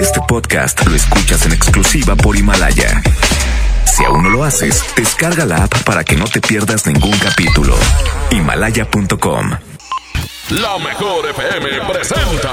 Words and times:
Este 0.00 0.20
podcast 0.28 0.86
lo 0.86 0.94
escuchas 0.94 1.46
en 1.46 1.52
exclusiva 1.52 2.14
por 2.16 2.36
Himalaya. 2.36 3.02
Si 3.84 4.04
aún 4.04 4.22
no 4.22 4.30
lo 4.30 4.44
haces, 4.44 4.84
descarga 4.96 5.44
la 5.44 5.64
app 5.64 5.82
para 5.84 6.04
que 6.04 6.16
no 6.16 6.24
te 6.24 6.40
pierdas 6.40 6.86
ningún 6.86 7.16
capítulo. 7.18 7.76
Himalaya.com. 8.30 9.50
La 10.50 10.78
mejor 10.78 11.28
FM 11.30 11.68
presenta. 11.90 12.52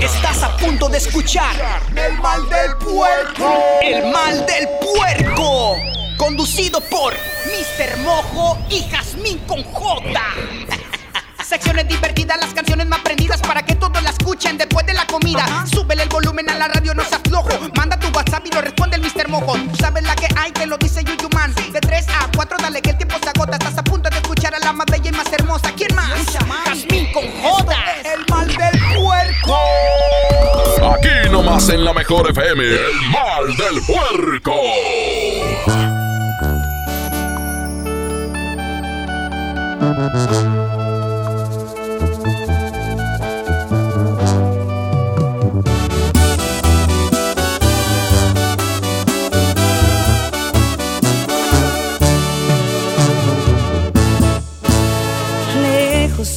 Estás 0.00 0.42
a 0.42 0.56
punto 0.56 0.88
de 0.88 0.98
escuchar 0.98 1.54
El 1.94 2.18
mal 2.20 2.48
del 2.48 2.76
puerco. 2.78 3.54
El 3.82 4.12
mal 4.12 4.46
del 4.46 4.68
puerco. 4.80 5.76
Conducido 6.16 6.80
por 6.80 7.12
Mr. 7.12 7.98
Mojo 7.98 8.58
y 8.70 8.82
Jazmín 8.90 9.38
con 9.40 9.62
J. 9.64 10.20
Secciones 11.46 11.86
divertidas, 11.86 12.38
las 12.40 12.52
canciones 12.52 12.88
más 12.88 12.98
prendidas 13.02 13.40
para 13.40 13.62
que 13.62 13.76
todos 13.76 14.02
la 14.02 14.10
escuchen 14.10 14.58
después 14.58 14.84
de 14.84 14.94
la 14.94 15.06
comida. 15.06 15.64
Súbele 15.72 16.02
el 16.02 16.08
volumen 16.08 16.50
a 16.50 16.56
la 16.56 16.66
radio, 16.66 16.92
no 16.92 17.04
seas 17.04 17.20
flojo. 17.22 17.50
Manda 17.76 17.96
tu 18.00 18.08
WhatsApp 18.08 18.44
y 18.46 18.50
lo 18.50 18.60
responde 18.62 18.96
el 18.96 19.02
Mr. 19.02 19.28
Mojo. 19.28 19.52
Tú 19.52 19.76
sabes 19.76 20.02
la 20.02 20.16
que 20.16 20.26
hay, 20.36 20.50
te 20.50 20.66
lo 20.66 20.76
dice 20.76 21.04
Yuyu 21.04 21.28
Man. 21.32 21.54
De 21.72 21.80
3 21.80 22.06
a 22.08 22.28
4, 22.34 22.58
dale 22.60 22.82
que 22.82 22.90
el 22.90 22.96
tiempo 22.96 23.14
se 23.22 23.28
agota. 23.28 23.58
Estás 23.58 23.78
a 23.78 23.84
punto 23.84 24.10
de 24.10 24.16
escuchar 24.16 24.56
a 24.56 24.58
la 24.58 24.72
más 24.72 24.86
bella 24.90 25.08
y 25.08 25.12
más 25.12 25.32
hermosa. 25.32 25.72
¿Quién 25.76 25.94
más? 25.94 26.10
Jazmín 26.66 27.12
con 27.12 27.22
J. 27.40 27.76
El 28.02 28.26
mal 28.28 28.48
del 28.48 28.80
puerco. 28.96 29.56
Aquí 30.94 31.30
nomás 31.30 31.68
en 31.68 31.84
la 31.84 31.92
mejor 31.92 32.28
FM, 32.28 32.64
el 32.64 32.92
mal 33.12 33.56
del 33.56 33.80
puerco. 33.86 34.52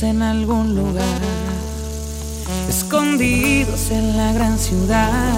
En 0.04 0.22
algún 0.22 0.76
lugar, 0.76 1.20
escondidos 2.70 3.92
en 3.92 4.16
la 4.16 4.32
gran 4.32 4.58
ciudad, 4.58 5.34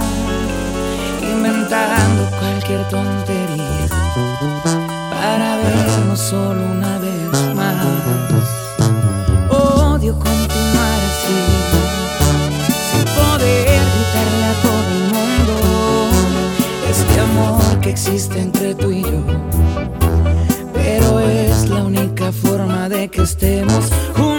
inventando 1.23 2.29
cualquier 2.37 2.87
tontería 2.89 3.87
para 5.09 5.57
vernos 5.57 6.19
solo 6.19 6.61
una 6.71 6.99
vez 6.99 7.55
más. 7.55 7.85
Odio 9.49 10.13
continuar 10.13 10.99
así, 11.11 11.39
sin 12.91 13.05
poder 13.15 13.81
gritarle 13.93 14.45
a 14.45 14.55
todo 14.61 14.89
el 14.97 15.03
mundo 15.15 15.53
este 16.89 17.19
amor 17.19 17.79
que 17.79 17.89
existe 17.89 18.39
entre 18.39 18.75
tú 18.75 18.91
y 18.91 19.01
yo 19.01 19.23
pero 20.73 21.19
es 21.19 21.69
la 21.69 21.83
única 21.83 22.31
forma 22.31 22.89
de 22.89 23.07
que 23.07 23.21
estemos 23.21 23.89
juntos. 24.13 24.30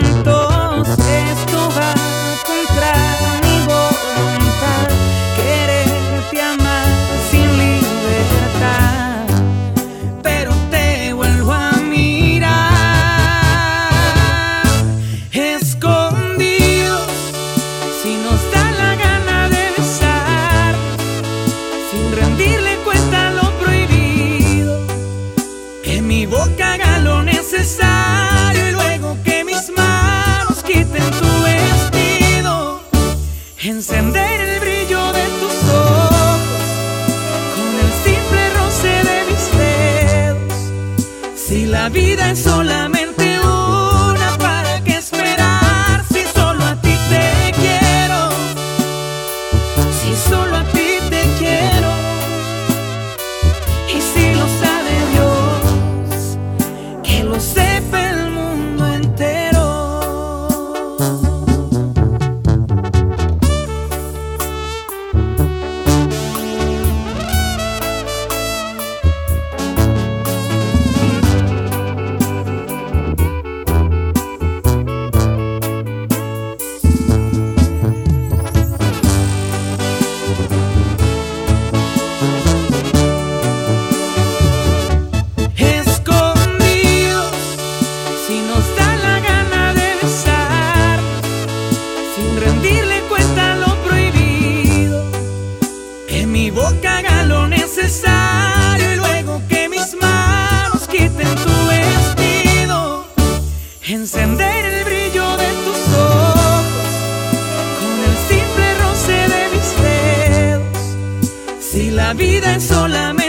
La 112.13 112.19
vida 112.19 112.57
es 112.57 112.65
solamente 112.65 113.22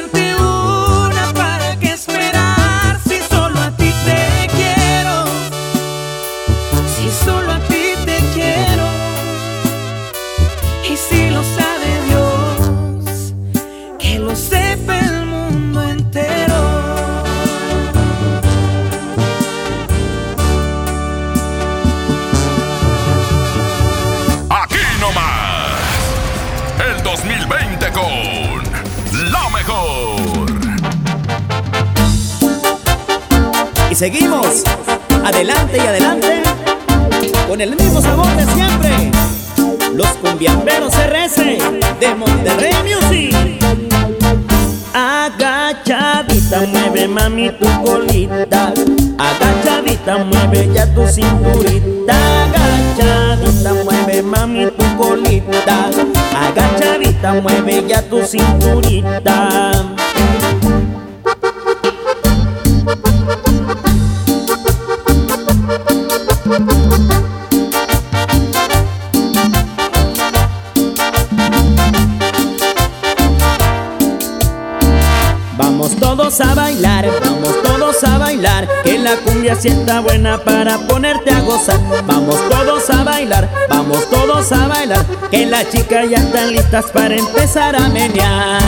que 85.34 85.48
las 85.48 85.68
chicas 85.72 86.08
ya 86.12 86.18
están 86.18 86.52
listas 86.52 86.86
para 86.94 87.16
empezar 87.16 87.76
a 87.76 87.90
menear. 87.90 88.62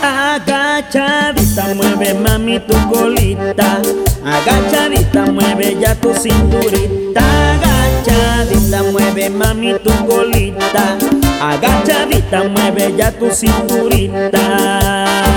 Agachadita 0.00 1.74
mueve 1.74 2.14
mami 2.14 2.60
tu 2.60 2.76
colita, 2.88 3.82
agachadita 4.24 5.26
mueve 5.26 5.76
ya 5.80 5.96
tu 5.96 6.14
cinturita, 6.14 7.22
agachadita 7.54 8.84
mueve 8.92 9.30
mami 9.30 9.74
tu 9.82 9.90
colita, 10.06 10.96
agachadita 11.42 12.44
mueve 12.44 12.94
ya 12.96 13.10
tu 13.10 13.30
cinturita. 13.32 15.29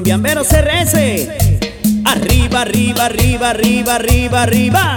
Cumbiamberos 0.00 0.48
CRS. 0.48 1.28
Arriba, 2.06 2.62
arriba, 2.62 3.04
arriba, 3.04 3.50
arriba, 3.50 3.96
arriba, 3.96 4.42
arriba. 4.44 4.96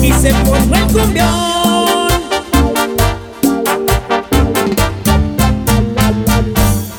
Y 0.00 0.12
se 0.12 0.32
formó 0.44 0.76
el 0.76 0.86
cumbión. 0.92 2.08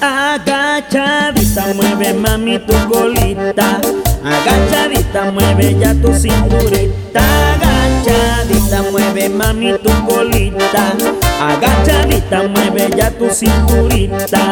Agachadita, 0.01 1.73
mueve 1.73 2.13
mami 2.15 2.59
tu 2.59 2.73
colita. 2.89 3.79
Agachadita, 4.25 5.31
mueve 5.31 5.77
ya 5.79 5.93
tu 5.93 6.13
cinturita 6.13 6.86
agachadita, 11.39 12.43
mueve 12.47 12.89
ya 12.97 13.11
tu 13.11 13.29
cinturita. 13.29 14.43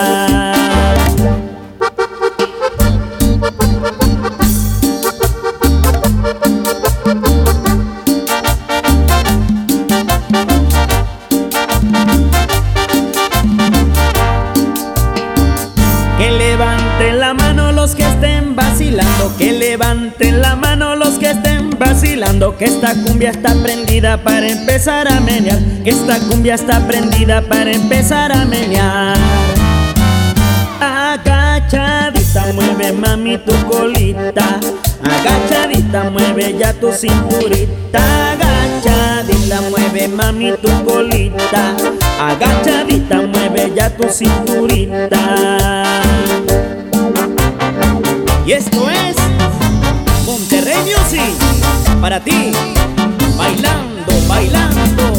Que 22.57 22.65
esta 22.65 22.93
cumbia 22.93 23.31
está 23.31 23.53
prendida 23.61 24.17
para 24.17 24.47
empezar 24.47 25.07
a 25.11 25.19
menear. 25.19 25.59
Que 25.83 25.89
esta 25.89 26.19
cumbia 26.19 26.55
está 26.55 26.79
prendida 26.87 27.41
para 27.41 27.71
empezar 27.71 28.31
a 28.31 28.45
menear. 28.45 29.17
Agachadita 30.79 32.53
mueve 32.53 32.93
mami 32.93 33.37
tu 33.39 33.53
colita. 33.67 34.59
Agachadita 35.03 36.09
mueve 36.09 36.55
ya 36.57 36.73
tu 36.73 36.91
cinturita. 36.93 38.31
Agachadita 38.31 39.61
mueve 39.69 40.07
mami 40.07 40.53
tu 40.61 40.69
colita. 40.85 41.75
Agachadita 42.19 43.21
mueve 43.21 43.73
ya 43.75 43.89
tu 43.89 44.07
cinturita. 44.09 45.19
Y 48.45 48.51
esto 48.51 48.89
es 48.89 49.15
Monterrey 50.25 50.77
Music 50.83 51.64
para 52.01 52.19
ti, 52.19 52.51
bailando, 53.37 54.13
bailando. 54.27 55.14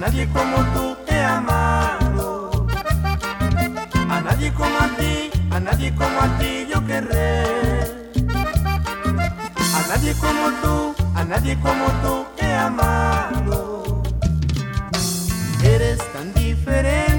nadie 0.00 0.26
como 0.28 0.56
tú 0.72 0.96
he 1.08 1.20
amado. 1.20 2.66
A 4.08 4.20
nadie 4.22 4.50
como 4.52 4.78
a 4.78 4.88
ti, 4.96 5.30
a 5.50 5.60
nadie 5.60 5.94
como 5.94 6.20
a 6.20 6.38
ti 6.38 6.66
yo 6.72 6.84
querré. 6.86 7.44
A 9.78 9.80
nadie 9.88 10.14
como 10.14 10.44
tú, 10.62 10.94
a 11.14 11.24
nadie 11.24 11.54
como 11.60 11.86
tú 12.02 12.26
he 12.38 12.50
amado. 12.50 14.02
Eres 15.62 15.98
tan 16.12 16.32
diferente. 16.32 17.09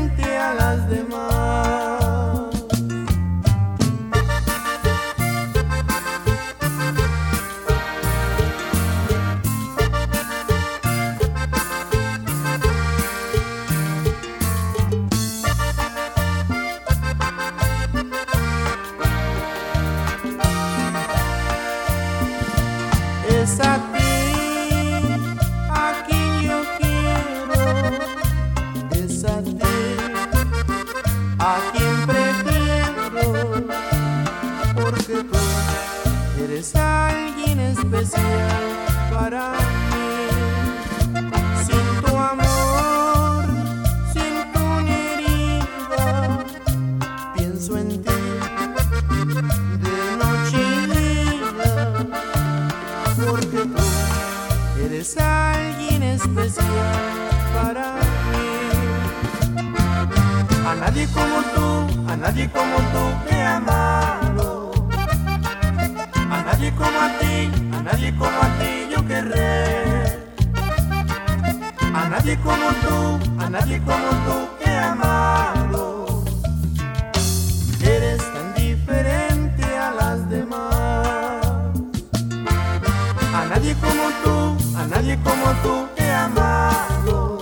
A 83.41 83.45
nadie 83.45 83.75
como 83.81 84.05
tú, 84.24 84.77
a 84.77 84.86
nadie 84.86 85.17
como 85.24 85.51
tú 85.63 85.88
he 85.98 86.12
amado. 86.12 87.39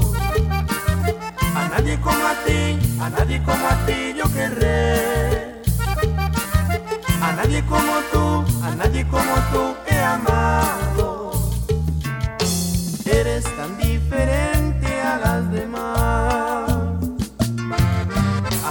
A 1.53 1.67
nadie 1.67 1.99
como 1.99 2.25
a 2.25 2.35
ti, 2.45 2.79
a 3.01 3.09
nadie 3.09 3.43
como 3.43 3.67
a 3.67 3.75
ti 3.85 4.13
yo 4.17 4.23
querré. 4.33 5.61
A 7.21 7.33
nadie 7.33 7.61
como 7.65 7.93
tú, 8.13 8.45
a 8.63 8.75
nadie 8.75 9.05
como 9.07 9.35
tú 9.51 9.75
he 9.87 9.99
amado. 9.99 11.31
Eres 13.05 13.43
tan 13.57 13.77
diferente 13.77 15.01
a 15.01 15.17
las 15.17 15.51
demás. 15.51 16.71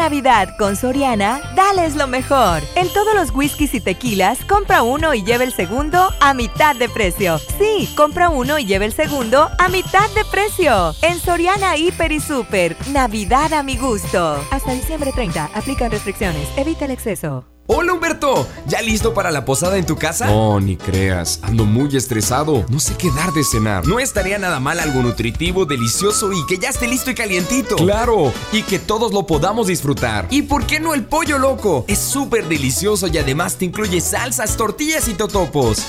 Navidad 0.04 0.54
con 0.58 0.76
Soriana, 0.76 1.40
dales 1.56 1.96
lo 1.96 2.06
mejor. 2.06 2.62
En 2.74 2.92
todos 2.92 3.14
los 3.14 3.30
whiskies 3.34 3.72
y 3.72 3.80
tequilas, 3.80 4.44
compra 4.44 4.82
uno 4.82 5.14
y 5.14 5.24
lleva 5.24 5.44
el 5.44 5.52
segundo 5.54 6.10
a 6.20 6.34
mitad 6.34 6.76
de 6.76 6.90
precio. 6.90 7.38
Sí, 7.38 7.88
compra 7.96 8.28
uno 8.28 8.58
y 8.58 8.66
lleva 8.66 8.84
el 8.84 8.92
segundo 8.92 9.48
a 9.58 9.68
mitad 9.70 10.10
de 10.10 10.26
precio. 10.30 10.94
En 11.00 11.18
Soriana 11.18 11.78
Hiper 11.78 12.12
y 12.12 12.20
Super, 12.20 12.76
Navidad 12.92 13.54
a 13.54 13.62
mi 13.62 13.78
gusto. 13.78 14.44
Hasta 14.50 14.72
diciembre 14.72 15.10
30, 15.10 15.52
aplican 15.54 15.90
restricciones, 15.90 16.50
evita 16.58 16.84
el 16.84 16.90
exceso. 16.90 17.53
Hola 17.66 17.94
Humberto, 17.94 18.46
¿ya 18.66 18.82
listo 18.82 19.14
para 19.14 19.30
la 19.30 19.46
posada 19.46 19.78
en 19.78 19.86
tu 19.86 19.96
casa? 19.96 20.26
No, 20.26 20.60
ni 20.60 20.76
creas, 20.76 21.40
ando 21.40 21.64
muy 21.64 21.96
estresado, 21.96 22.66
no 22.68 22.78
sé 22.78 22.94
qué 22.98 23.10
dar 23.10 23.32
de 23.32 23.42
cenar. 23.42 23.86
No 23.86 23.98
estaría 23.98 24.38
nada 24.38 24.60
mal 24.60 24.80
algo 24.80 25.00
nutritivo, 25.00 25.64
delicioso 25.64 26.30
y 26.34 26.44
que 26.44 26.58
ya 26.58 26.68
esté 26.68 26.86
listo 26.86 27.10
y 27.10 27.14
calientito. 27.14 27.76
Claro, 27.76 28.34
y 28.52 28.64
que 28.64 28.78
todos 28.78 29.14
lo 29.14 29.26
podamos 29.26 29.68
disfrutar. 29.68 30.26
¿Y 30.28 30.42
por 30.42 30.66
qué 30.66 30.78
no 30.78 30.92
el 30.92 31.06
pollo 31.06 31.38
loco? 31.38 31.86
Es 31.88 32.00
súper 32.00 32.48
delicioso 32.48 33.06
y 33.06 33.16
además 33.16 33.56
te 33.56 33.64
incluye 33.64 34.02
salsas, 34.02 34.58
tortillas 34.58 35.08
y 35.08 35.14
totopos. 35.14 35.86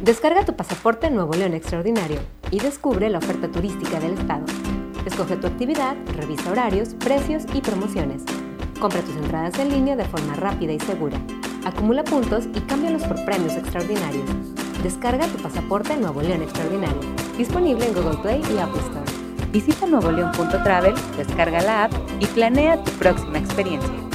Descarga 0.00 0.46
tu 0.46 0.56
pasaporte 0.56 1.10
Nuevo 1.10 1.34
León 1.34 1.52
Extraordinario 1.52 2.20
y 2.50 2.58
descubre 2.58 3.10
la 3.10 3.18
oferta 3.18 3.48
turística 3.48 4.00
del 4.00 4.14
estado. 4.14 4.46
Escoge 5.10 5.36
tu 5.36 5.48
actividad, 5.48 5.96
revisa 6.16 6.52
horarios, 6.52 6.94
precios 6.94 7.42
y 7.52 7.60
promociones. 7.60 8.22
Compra 8.78 9.00
tus 9.00 9.16
entradas 9.16 9.58
en 9.58 9.70
línea 9.70 9.96
de 9.96 10.04
forma 10.04 10.34
rápida 10.34 10.72
y 10.72 10.78
segura. 10.78 11.18
Acumula 11.64 12.04
puntos 12.04 12.44
y 12.54 12.60
cámbialos 12.60 13.02
por 13.02 13.24
premios 13.24 13.56
extraordinarios. 13.56 14.30
Descarga 14.84 15.26
tu 15.26 15.42
pasaporte 15.42 15.96
Nuevo 15.96 16.22
León 16.22 16.42
Extraordinario. 16.42 17.00
Disponible 17.36 17.86
en 17.86 17.94
Google 17.94 18.18
Play 18.22 18.40
y 18.54 18.58
Apple 18.58 18.80
Store. 18.82 19.50
Visita 19.50 19.84
nuevoleón.travel, 19.84 20.94
descarga 21.16 21.60
la 21.60 21.84
app 21.84 21.92
y 22.20 22.26
planea 22.26 22.82
tu 22.84 22.92
próxima 22.92 23.38
experiencia. 23.38 24.09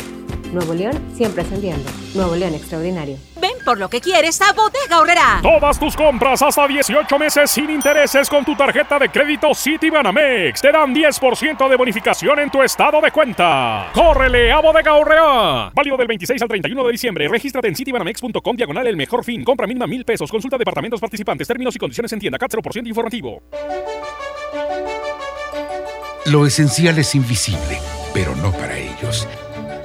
Nuevo 0.56 0.74
León 0.74 0.94
siempre 1.14 1.42
ascendiendo. 1.42 1.84
Nuevo 2.14 2.34
León 2.36 2.54
Extraordinario. 2.54 3.18
Ven 3.42 3.52
por 3.66 3.78
lo 3.78 3.90
que 3.90 4.00
quieres 4.00 4.42
a 4.42 4.54
Bodega 4.54 5.00
Horrera. 5.02 5.40
Todas 5.42 5.78
tus 5.78 5.96
compras 5.98 6.42
hasta 6.42 6.66
18 6.66 7.20
meses 7.20 7.52
sin 7.52 7.70
intereses 7.70 8.30
con 8.30 8.46
tu 8.46 8.56
tarjeta 8.56 8.98
de 8.98 9.10
crédito 9.10 9.54
Citibanamex 9.54 10.62
te 10.62 10.72
dan 10.72 10.96
10% 10.96 11.70
de 11.70 11.76
bonificación 11.76 12.40
en 12.40 12.50
tu 12.50 12.64
estado 12.64 13.02
de 13.02 13.12
cuenta. 13.12 13.92
¡Córrele 13.94 14.50
a 14.50 14.62
Bodega 14.62 14.94
Horrera! 14.94 15.72
Válido 15.76 15.98
del 15.98 16.08
26 16.08 16.42
al 16.42 16.48
31 16.48 16.86
de 16.86 16.92
diciembre. 16.92 17.28
Regístrate 17.28 17.68
en 17.68 17.76
citibanamex.com 17.76 18.56
diagonal 18.56 18.88
el 18.88 18.96
mejor 18.96 19.26
fin. 19.26 19.44
Compra 19.44 19.68
mínima 19.68 19.88
mil 19.88 20.06
pesos. 20.06 20.32
Consulta 20.32 20.58
departamentos 20.58 21.02
participantes. 21.02 21.48
Términos 21.48 21.76
y 21.76 21.80
condiciones 21.80 22.14
en 22.14 22.20
tienda. 22.20 22.40
CAT 22.40 22.54
0% 22.54 22.88
informativo. 22.88 23.44
Lo 26.28 26.46
esencial 26.48 26.98
es 26.98 27.14
invisible, 27.14 27.78
pero 28.14 28.36
no 28.38 28.52
para 28.54 28.78
ellos. 28.78 29.28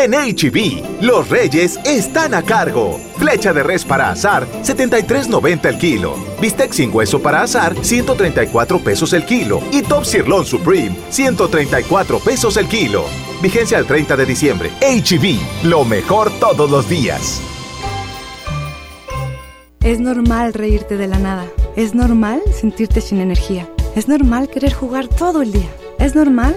En 0.00 0.12
HB, 0.12 1.02
los 1.02 1.28
reyes 1.28 1.76
están 1.84 2.32
a 2.32 2.42
cargo. 2.42 3.00
Flecha 3.16 3.52
de 3.52 3.64
res 3.64 3.84
para 3.84 4.10
azar, 4.10 4.46
73.90 4.62 5.66
el 5.70 5.76
kilo. 5.76 6.14
Bistec 6.40 6.72
sin 6.72 6.94
hueso 6.94 7.20
para 7.20 7.42
azar, 7.42 7.74
134 7.82 8.78
pesos 8.78 9.12
el 9.12 9.24
kilo. 9.24 9.60
Y 9.72 9.82
Top 9.82 10.04
Sirloin 10.04 10.44
Supreme, 10.44 10.96
134 11.10 12.20
pesos 12.20 12.56
el 12.58 12.68
kilo. 12.68 13.06
Vigencia 13.42 13.76
al 13.76 13.86
30 13.86 14.16
de 14.16 14.24
diciembre. 14.24 14.70
HB, 14.82 15.66
lo 15.66 15.84
mejor 15.84 16.30
todos 16.38 16.70
los 16.70 16.88
días. 16.88 17.42
Es 19.82 19.98
normal 19.98 20.54
reírte 20.54 20.96
de 20.96 21.08
la 21.08 21.18
nada. 21.18 21.46
Es 21.74 21.96
normal 21.96 22.40
sentirte 22.54 23.00
sin 23.00 23.18
energía. 23.18 23.68
Es 23.96 24.06
normal 24.06 24.48
querer 24.48 24.72
jugar 24.72 25.08
todo 25.08 25.42
el 25.42 25.50
día. 25.50 25.68
Es 25.98 26.14
normal 26.14 26.56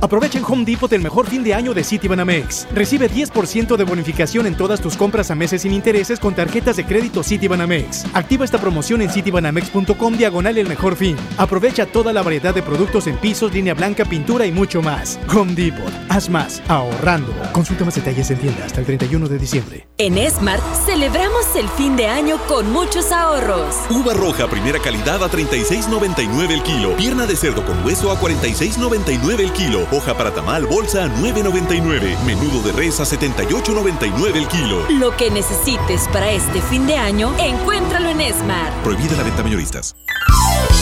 Aprovecha 0.00 0.38
en 0.38 0.44
Home 0.44 0.64
Depot 0.64 0.92
el 0.92 1.00
mejor 1.00 1.26
fin 1.26 1.42
de 1.42 1.54
año 1.54 1.72
de 1.72 1.82
Citibanamex. 1.82 2.66
Recibe 2.74 3.10
10% 3.10 3.76
de 3.76 3.84
bonificación 3.84 4.46
en 4.46 4.56
todas 4.56 4.80
tus 4.80 4.96
compras 4.96 5.30
a 5.30 5.34
meses 5.34 5.62
sin 5.62 5.72
intereses 5.72 6.18
con 6.18 6.34
tarjetas 6.34 6.76
de 6.76 6.84
crédito 6.84 7.22
Citibanamex. 7.22 8.04
Activa 8.12 8.44
esta 8.44 8.60
promoción 8.60 9.02
en 9.02 9.10
citibanamex.com 9.10 10.16
diagonal 10.16 10.58
el 10.58 10.68
mejor 10.68 10.96
fin. 10.96 11.16
Aprovecha 11.38 11.86
toda 11.86 12.12
la 12.12 12.22
variedad 12.22 12.54
de 12.54 12.62
productos 12.62 13.06
en 13.06 13.16
pisos, 13.16 13.52
línea 13.52 13.74
blanca, 13.74 14.04
pintura 14.04 14.46
y 14.46 14.52
mucho 14.52 14.82
más. 14.82 15.18
Home 15.34 15.54
Depot. 15.54 15.92
Haz 16.08 16.28
más 16.28 16.62
ahorrando. 16.68 17.32
Consulta 17.52 17.84
más 17.84 17.94
detalles 17.94 18.30
en 18.30 18.38
tienda 18.38 18.64
hasta 18.66 18.80
el 18.80 18.86
31 18.86 19.28
de 19.28 19.38
diciembre. 19.38 19.86
En 19.96 20.18
Smart 20.30 20.62
celebramos 20.84 21.54
el 21.56 21.68
fin 21.68 21.96
de 21.96 22.08
año 22.08 22.36
con 22.48 22.70
muchos 22.72 23.12
ahorros. 23.12 23.74
Uva 23.90 24.12
roja 24.12 24.48
primera 24.48 24.78
calidad 24.80 25.22
a 25.22 25.30
36.99 25.30 26.50
el 26.50 26.62
kilo. 26.62 26.96
Pierna 26.96 27.26
de 27.26 27.36
cerdo 27.36 27.64
con 27.64 27.84
hueso 27.84 28.10
a 28.10 28.20
46.99 28.20 29.40
el 29.40 29.52
kilo. 29.52 29.83
Hoja 29.92 30.14
para 30.14 30.32
tamal 30.32 30.66
bolsa 30.66 31.04
a 31.04 31.08
9.99. 31.08 32.18
Menudo 32.24 32.62
de 32.62 32.72
res 32.72 33.00
a 33.00 33.04
78.99 33.04 34.36
el 34.36 34.48
kilo. 34.48 34.84
Lo 34.90 35.16
que 35.16 35.30
necesites 35.30 36.08
para 36.12 36.30
este 36.30 36.60
fin 36.62 36.86
de 36.86 36.96
año, 36.96 37.32
encuéntralo 37.38 38.08
en 38.08 38.34
Smart. 38.34 38.72
Prohibida 38.82 39.16
la 39.16 39.22
venta 39.22 39.42
mayoristas. 39.42 39.94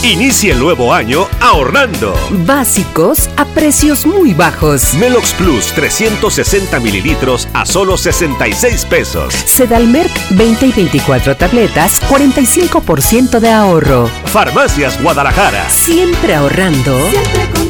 Inicie 0.03 0.51
el 0.51 0.59
nuevo 0.59 0.93
año 0.93 1.27
ahorrando. 1.39 2.13
Básicos 2.45 3.29
a 3.37 3.45
precios 3.45 4.05
muy 4.05 4.33
bajos. 4.33 4.93
Melox 4.95 5.31
Plus 5.33 5.67
360 5.67 6.77
mililitros 6.81 7.47
a 7.53 7.65
solo 7.65 7.95
66 7.95 8.85
pesos. 8.85 9.33
Sedalmerc 9.33 10.11
20 10.31 10.65
y 10.67 10.71
24 10.73 11.37
tabletas, 11.37 12.01
45% 12.09 13.39
de 13.39 13.51
ahorro. 13.51 14.09
Farmacias 14.25 15.01
Guadalajara. 15.01 15.69
Siempre 15.69 16.35
ahorrando. 16.35 17.09
Siempre 17.09 17.45
contigo. 17.45 17.62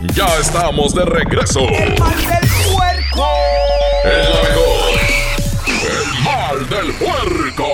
Ya 0.00 0.28
estamos 0.38 0.94
de 0.94 1.04
regreso. 1.04 1.58
El 1.58 1.98
mal 1.98 2.16
del 2.16 2.48
puerco. 2.72 3.26
El 4.04 4.30
la 4.30 4.42
mejor. 4.44 4.94
El 5.66 6.22
mal 6.22 6.68
del 6.68 6.92
puerco. 6.94 7.66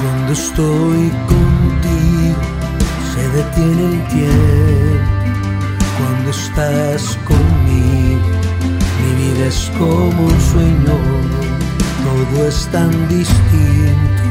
Cuando 0.00 0.32
estoy 0.32 1.10
contigo 1.26 2.42
se 3.12 3.28
detiene 3.28 3.84
el 3.84 4.08
tiempo. 4.08 5.10
Cuando 5.98 6.30
estás 6.30 7.18
conmigo 7.24 8.20
mi 9.02 9.24
vida 9.24 9.46
es 9.48 9.68
como 9.76 10.26
un 10.26 10.40
sueño. 10.52 10.96
Todo 12.04 12.46
es 12.46 12.68
tan 12.68 13.08
distinto 13.08 14.22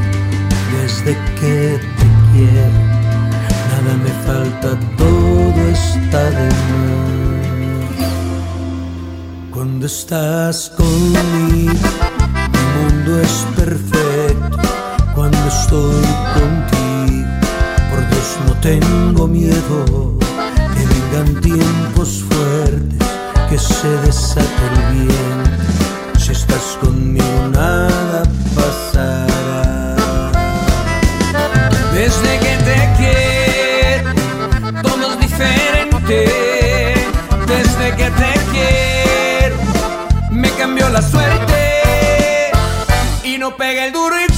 desde 0.80 1.14
que 1.38 1.91
Nada 2.34 3.94
me 4.02 4.10
falta, 4.24 4.68
todo 4.96 5.60
está 5.70 6.30
de 6.30 6.46
más. 6.46 7.12
Cuando 9.50 9.84
estás 9.84 10.70
conmigo 10.70 11.72
mi 12.52 12.58
mundo 12.74 13.20
es 13.20 13.46
perfecto 13.54 14.58
cuando 15.14 15.38
estoy 15.46 16.06
contigo. 16.32 17.28
Por 17.90 18.00
Dios 18.08 18.38
no 18.46 18.54
tengo 18.60 19.28
miedo 19.28 20.18
que 20.74 20.86
vengan 20.86 21.40
tiempos 21.42 22.24
fuertes, 22.30 23.08
que 23.50 23.58
se 23.58 23.88
desate 24.06 24.64
el 24.72 24.94
viento. 24.94 26.18
Si 26.18 26.32
estás 26.32 26.78
conmigo 26.80 27.48
nada 27.52 28.22
pasará. 28.54 29.31
La 40.92 41.02
suerte. 41.02 42.52
Y 43.24 43.38
no 43.38 43.56
pega 43.56 43.86
el 43.86 43.92
duro 43.92 44.14
y 44.20 44.31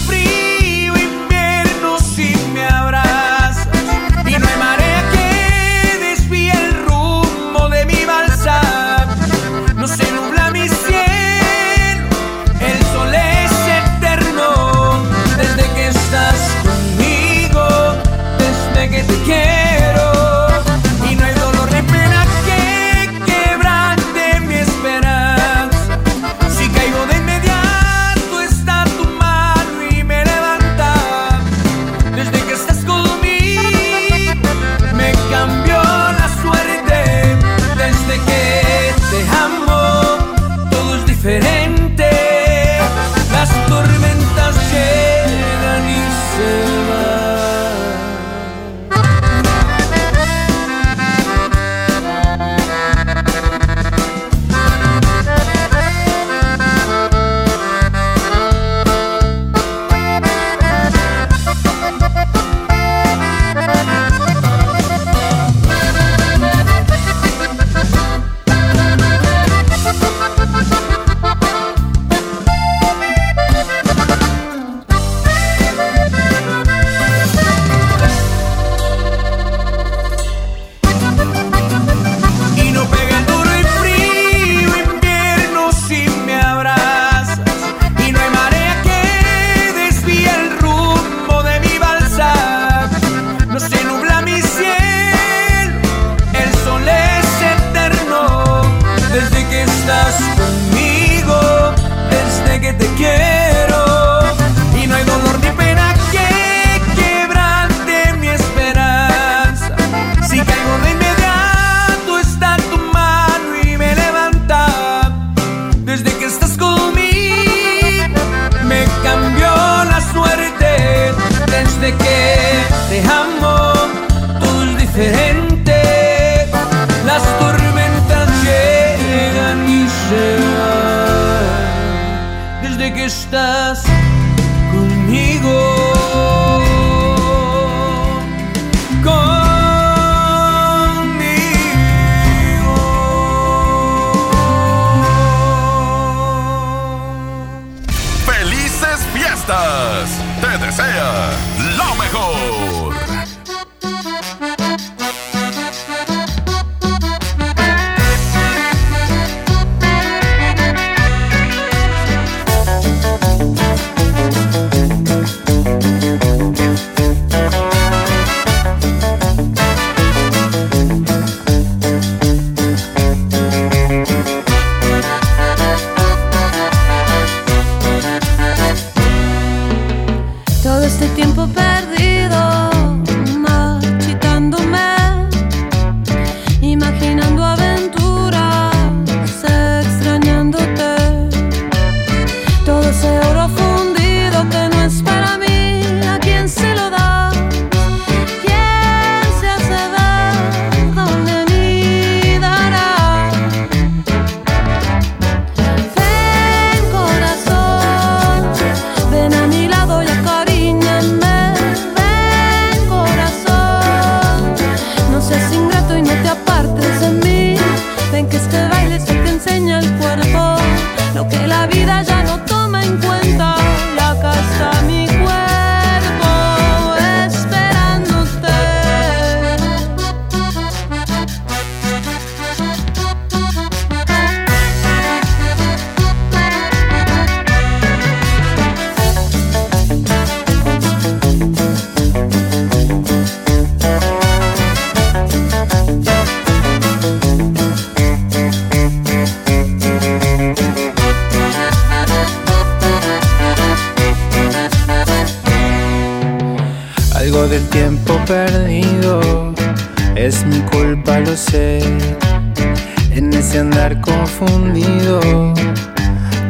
Christus. 133.04 133.93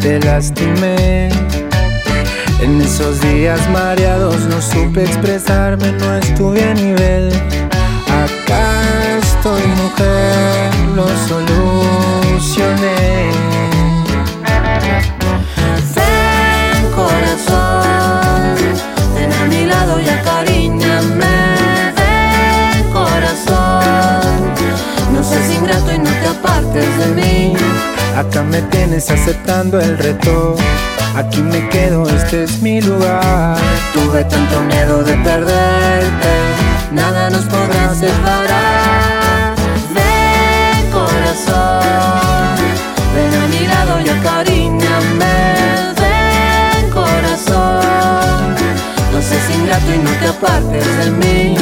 Te 0.04 0.20
lastimé. 0.20 1.28
En 2.61 2.80
esos 2.80 3.20
días 3.20 3.61
mareados 3.70 4.40
no 4.50 4.61
supe 4.61 5.02
expresarme, 5.02 5.92
no 5.92 6.16
estuve 6.16 6.62
a 6.62 6.74
nivel. 6.74 7.33
Acá 8.22 9.18
estoy, 9.22 9.62
mujer, 9.83 10.70
lo 10.94 11.07
solucioné. 11.28 12.93
De 26.52 27.07
mí. 27.14 27.54
Acá 28.16 28.42
me 28.42 28.61
tienes 28.62 29.11
aceptando 29.11 29.80
el 29.80 29.96
reto. 29.98 30.57
Aquí 31.16 31.40
me 31.40 31.68
quedo, 31.68 32.09
este 32.09 32.44
es 32.44 32.61
mi 32.61 32.80
lugar. 32.80 33.57
Tuve 33.92 34.24
tanto 34.24 34.61
miedo 34.62 35.02
de 35.04 35.14
perderte, 35.18 36.35
nada 36.92 37.30
nos 37.30 37.44
podrá 37.44 37.94
separar. 37.94 39.54
Ven, 39.94 40.90
corazón, 40.90 42.57
ven 43.14 43.42
a 43.42 43.46
mi 43.46 43.66
lado 43.66 44.00
y 44.04 44.09
acariñame. 44.09 45.35
Ven, 46.00 46.90
corazón, 46.90 48.54
no 49.12 49.22
seas 49.22 49.50
ingrato 49.50 49.94
y 49.94 49.98
no 49.98 50.11
te 50.20 50.28
apartes 50.28 51.04
de 51.04 51.11
mí. 51.12 51.57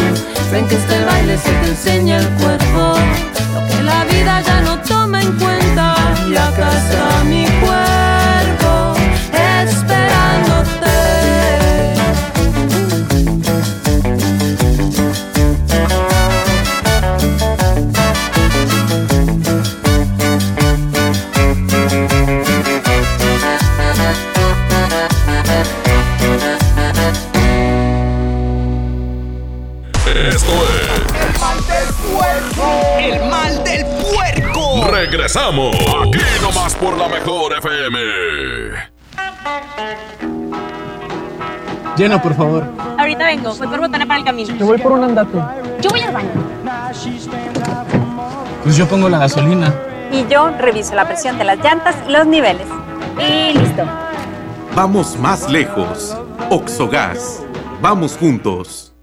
Ven 0.51 0.67
que 0.67 0.77
este 0.77 1.05
baile 1.05 1.37
se 1.39 1.51
te 1.51 1.69
enseña 1.69 2.19
el 2.19 2.29
cuerpo, 2.31 2.95
lo 3.55 3.69
que 3.69 3.83
la 3.83 4.05
vida 4.05 4.41
ya 4.43 4.61
no 4.63 4.72
toma 5.13 5.23
en 5.23 5.33
cuenta. 5.33 5.95
Acá 6.49 6.71
está 6.77 7.25
mi 7.25 7.52
Regresamos. 35.33 35.75
Aquí 35.75 36.19
nomás 36.43 36.75
por 36.75 36.99
la 36.99 37.09
mejor 37.09 37.55
FM. 37.57 37.99
Llena, 41.97 42.21
por 42.21 42.35
favor. 42.35 42.65
Ahorita 42.99 43.25
vengo, 43.25 43.55
voy 43.55 43.67
por 43.67 43.81
botana 43.81 44.05
para 44.05 44.19
el 44.19 44.27
camino. 44.27 44.55
Yo 44.57 44.67
voy 44.67 44.77
por 44.77 44.93
un 44.93 45.05
andate. 45.05 45.39
Yo 45.81 45.89
voy 45.89 46.01
al 46.01 46.13
baño. 46.13 46.29
Pues 48.63 48.77
yo 48.77 48.87
pongo 48.87 49.09
la 49.09 49.21
gasolina. 49.21 49.75
Y 50.13 50.27
yo 50.29 50.51
reviso 50.51 50.95
la 50.95 51.07
presión 51.07 51.39
de 51.39 51.45
las 51.45 51.59
llantas 51.61 51.97
y 52.07 52.13
los 52.13 52.27
niveles. 52.27 52.67
Y 53.19 53.57
listo. 53.57 53.85
Vamos 54.75 55.17
más 55.19 55.49
lejos. 55.49 56.15
Oxogas. 56.51 57.43
Vamos 57.81 58.19
juntos. 58.19 58.92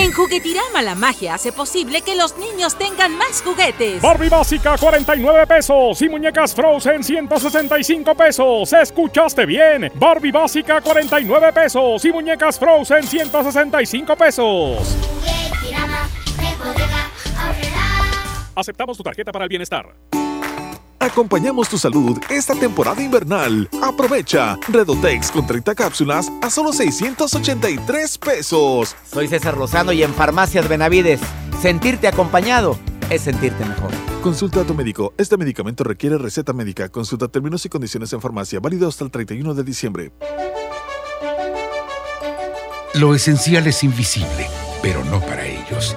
En 0.00 0.12
Juguetirama 0.12 0.80
la 0.80 0.94
magia 0.94 1.34
hace 1.34 1.50
posible 1.50 2.02
que 2.02 2.14
los 2.14 2.38
niños 2.38 2.78
tengan 2.78 3.18
más 3.18 3.42
juguetes. 3.42 4.00
Barbie 4.00 4.28
básica 4.28 4.78
49 4.78 5.44
pesos 5.48 6.00
y 6.00 6.08
muñecas 6.08 6.54
Frozen 6.54 7.02
165 7.02 8.14
pesos. 8.14 8.72
¿Escuchaste 8.72 9.44
bien? 9.44 9.90
Barbie 9.96 10.30
básica 10.30 10.80
49 10.80 11.52
pesos 11.52 12.04
y 12.04 12.12
muñecas 12.12 12.60
Frozen 12.60 13.02
165 13.02 14.14
pesos. 14.14 14.96
Aceptamos 18.54 18.96
tu 18.96 19.02
tarjeta 19.02 19.32
para 19.32 19.46
el 19.46 19.48
bienestar. 19.48 19.94
Acompañamos 21.10 21.70
tu 21.70 21.78
salud 21.78 22.18
esta 22.28 22.54
temporada 22.54 23.02
invernal. 23.02 23.68
Aprovecha 23.82 24.58
Redotex 24.68 25.30
con 25.30 25.46
30 25.46 25.74
cápsulas 25.74 26.30
a 26.42 26.50
solo 26.50 26.72
683 26.72 28.18
pesos. 28.18 28.94
Soy 29.10 29.26
César 29.26 29.56
Lozano 29.56 29.92
y 29.92 30.02
en 30.02 30.12
Farmacias 30.12 30.68
Benavides, 30.68 31.20
sentirte 31.62 32.08
acompañado 32.08 32.78
es 33.08 33.22
sentirte 33.22 33.64
mejor. 33.64 33.90
Consulta 34.22 34.60
a 34.60 34.64
tu 34.64 34.74
médico. 34.74 35.14
Este 35.16 35.38
medicamento 35.38 35.82
requiere 35.82 36.18
receta 36.18 36.52
médica. 36.52 36.90
Consulta 36.90 37.28
términos 37.28 37.64
y 37.64 37.70
condiciones 37.70 38.12
en 38.12 38.20
farmacia. 38.20 38.60
Válido 38.60 38.86
hasta 38.86 39.04
el 39.04 39.10
31 39.10 39.54
de 39.54 39.64
diciembre. 39.64 40.12
Lo 42.94 43.14
esencial 43.14 43.66
es 43.66 43.82
invisible, 43.82 44.46
pero 44.82 45.02
no 45.06 45.20
para 45.20 45.46
ellos. 45.46 45.96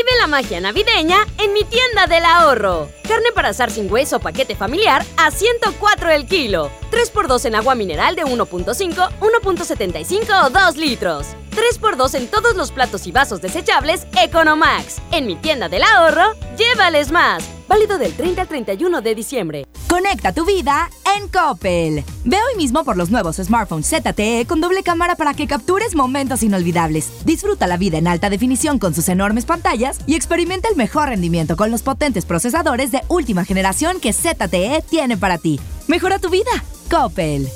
Vive 0.00 0.18
la 0.18 0.28
magia 0.28 0.62
navideña 0.62 1.26
en 1.36 1.52
mi 1.52 1.62
tienda 1.62 2.06
del 2.06 2.24
ahorro. 2.24 2.88
Carne 3.06 3.32
para 3.34 3.50
asar 3.50 3.70
sin 3.70 3.92
hueso 3.92 4.18
paquete 4.18 4.56
familiar 4.56 5.04
a 5.18 5.30
104 5.30 6.10
el 6.12 6.24
kilo. 6.24 6.70
3x2 6.90 7.44
en 7.44 7.56
agua 7.56 7.74
mineral 7.74 8.16
de 8.16 8.24
1.5, 8.24 8.94
1.75 9.20 10.46
o 10.46 10.48
2 10.48 10.76
litros. 10.78 11.26
3x2 11.50 12.14
en 12.14 12.28
todos 12.28 12.56
los 12.56 12.72
platos 12.72 13.06
y 13.06 13.12
vasos 13.12 13.42
desechables 13.42 14.06
Economax. 14.16 15.02
En 15.12 15.26
mi 15.26 15.36
tienda 15.36 15.68
del 15.68 15.82
ahorro, 15.82 16.32
llévales 16.56 17.12
más. 17.12 17.59
Válido 17.70 17.98
del 17.98 18.12
30 18.12 18.42
al 18.42 18.48
31 18.48 19.00
de 19.00 19.14
diciembre. 19.14 19.64
Conecta 19.88 20.32
tu 20.32 20.44
vida 20.44 20.90
en 21.16 21.28
Coppel. 21.28 22.02
Ve 22.24 22.36
hoy 22.36 22.56
mismo 22.56 22.82
por 22.82 22.96
los 22.96 23.10
nuevos 23.10 23.36
smartphones 23.36 23.86
ZTE 23.86 24.44
con 24.48 24.60
doble 24.60 24.82
cámara 24.82 25.14
para 25.14 25.34
que 25.34 25.46
captures 25.46 25.94
momentos 25.94 26.42
inolvidables. 26.42 27.24
Disfruta 27.24 27.68
la 27.68 27.76
vida 27.76 27.98
en 27.98 28.08
alta 28.08 28.28
definición 28.28 28.80
con 28.80 28.92
sus 28.92 29.08
enormes 29.08 29.46
pantallas 29.46 30.00
y 30.08 30.16
experimenta 30.16 30.68
el 30.68 30.74
mejor 30.74 31.10
rendimiento 31.10 31.56
con 31.56 31.70
los 31.70 31.82
potentes 31.82 32.24
procesadores 32.24 32.90
de 32.90 33.02
última 33.06 33.44
generación 33.44 34.00
que 34.00 34.12
ZTE 34.12 34.82
tiene 34.90 35.16
para 35.16 35.38
ti. 35.38 35.60
Mejora 35.86 36.18
tu 36.18 36.28
vida. 36.28 36.50
Coppel. 36.90 37.48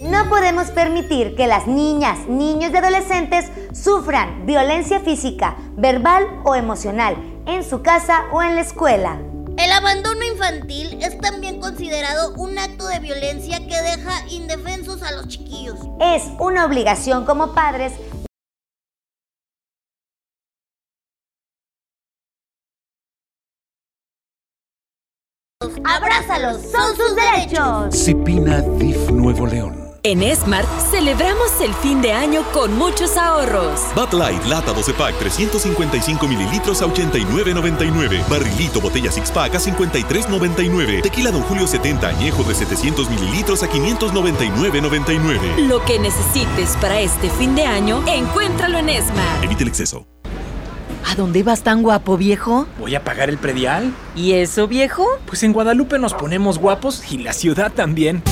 No 0.00 0.28
podemos 0.28 0.72
permitir 0.72 1.36
que 1.36 1.46
las 1.46 1.68
niñas, 1.68 2.26
niños 2.26 2.72
y 2.72 2.76
adolescentes 2.76 3.44
sufran 3.72 4.46
violencia 4.46 4.98
física, 4.98 5.56
verbal 5.76 6.24
o 6.44 6.56
emocional 6.56 7.37
en 7.48 7.64
su 7.64 7.82
casa 7.82 8.26
o 8.30 8.42
en 8.42 8.54
la 8.54 8.60
escuela. 8.60 9.18
El 9.56 9.72
abandono 9.72 10.22
infantil 10.22 10.98
es 11.02 11.18
también 11.18 11.60
considerado 11.60 12.34
un 12.34 12.58
acto 12.58 12.86
de 12.86 13.00
violencia 13.00 13.58
que 13.58 13.82
deja 13.82 14.28
indefensos 14.28 15.02
a 15.02 15.12
los 15.12 15.26
chiquillos. 15.26 15.78
Es 15.98 16.22
una 16.38 16.64
obligación 16.64 17.24
como 17.24 17.54
padres 17.54 17.94
Abrázalos, 25.84 26.62
son 26.70 26.96
sus 26.96 27.16
derechos. 27.16 27.94
Cipina 27.94 28.60
DIF 28.60 29.10
Nuevo 29.10 29.46
León. 29.46 29.87
En 30.04 30.22
Smart 30.36 30.68
celebramos 30.92 31.60
el 31.60 31.74
fin 31.74 32.00
de 32.00 32.12
año 32.12 32.44
con 32.52 32.78
muchos 32.78 33.16
ahorros. 33.16 33.80
Bud 33.96 34.16
Light, 34.16 34.44
lata 34.44 34.72
12 34.72 34.94
pack, 34.94 35.18
355 35.18 36.28
mililitros 36.28 36.80
a 36.82 36.86
89.99. 36.86 38.28
Barrilito, 38.28 38.80
botella 38.80 39.10
six 39.10 39.32
pack 39.32 39.56
a 39.56 39.58
53.99. 39.58 41.02
Tequila 41.02 41.32
Don 41.32 41.42
Julio 41.42 41.66
70 41.66 42.06
añejo 42.06 42.44
de 42.44 42.54
700 42.54 43.10
mililitros 43.10 43.64
a 43.64 43.68
599.99. 43.68 45.66
Lo 45.66 45.84
que 45.84 45.98
necesites 45.98 46.76
para 46.80 47.00
este 47.00 47.28
fin 47.30 47.56
de 47.56 47.64
año, 47.64 48.00
encuéntralo 48.06 48.78
en 48.78 48.90
Smart. 49.02 49.42
Evite 49.42 49.64
el 49.64 49.68
exceso. 49.70 50.06
¿A 51.10 51.16
dónde 51.16 51.42
vas 51.42 51.62
tan 51.62 51.82
guapo, 51.82 52.16
viejo? 52.16 52.68
Voy 52.78 52.94
a 52.94 53.02
pagar 53.02 53.30
el 53.30 53.38
predial. 53.38 53.92
¿Y 54.14 54.34
eso, 54.34 54.68
viejo? 54.68 55.04
Pues 55.26 55.42
en 55.42 55.52
Guadalupe 55.52 55.98
nos 55.98 56.14
ponemos 56.14 56.58
guapos 56.58 57.02
y 57.10 57.18
la 57.18 57.32
ciudad 57.32 57.72
también. 57.72 58.22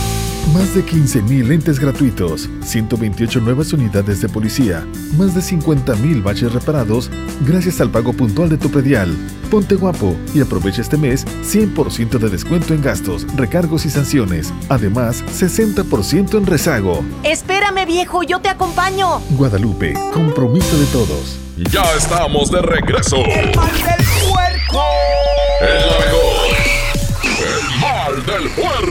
Más 0.57 0.75
de 0.75 0.83
15.000 0.83 1.49
lentes 1.49 1.79
gratuitos, 1.79 2.49
128 2.65 3.41
nuevas 3.41 3.75
unidades 3.75 4.23
de 4.23 4.29
policía, 4.31 4.87
más 5.19 5.35
de 5.35 5.43
50.000 5.43 6.23
baches 6.23 6.51
reparados 6.51 7.11
gracias 7.43 7.83
al 7.83 7.91
pago 7.91 8.15
puntual 8.15 8.49
de 8.49 8.57
tu 8.57 8.71
predial. 8.71 9.15
Ponte 9.51 9.75
guapo 9.75 10.17
y 10.35 10.41
aprovecha 10.41 10.81
este 10.81 10.97
mes 10.97 11.27
100% 11.45 12.19
de 12.19 12.31
descuento 12.31 12.73
en 12.73 12.81
gastos, 12.81 13.27
recargos 13.37 13.85
y 13.85 13.91
sanciones. 13.91 14.51
Además, 14.71 15.23
60% 15.27 16.39
en 16.39 16.47
rezago. 16.47 17.05
Espérame, 17.23 17.85
viejo, 17.85 18.23
yo 18.23 18.41
te 18.41 18.49
acompaño. 18.49 19.21
Guadalupe, 19.33 19.93
compromiso 20.15 20.79
de 20.79 20.87
todos. 20.87 21.39
Ya 21.71 21.85
estamos 21.99 22.51
de 22.51 22.63
regreso. 22.63 23.17
El 23.27 23.55
mal 23.55 23.73
del 23.73 24.07
puerco. 24.31 24.83
El 25.61 25.81
la 25.81 25.99
mejor. 25.99 26.47
El 27.45 27.81
mal 27.83 28.25
del 28.25 28.51
puerco. 28.53 28.86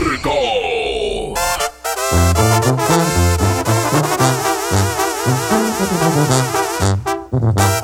Mm-hmm. 7.36 7.66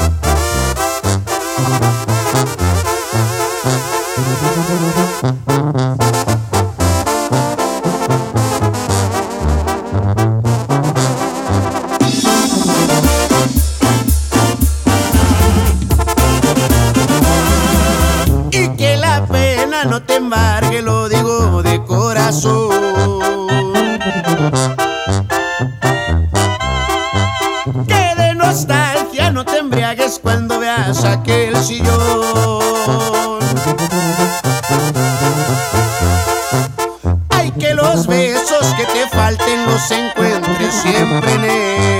siempre 40.82 41.34
en 41.34 41.91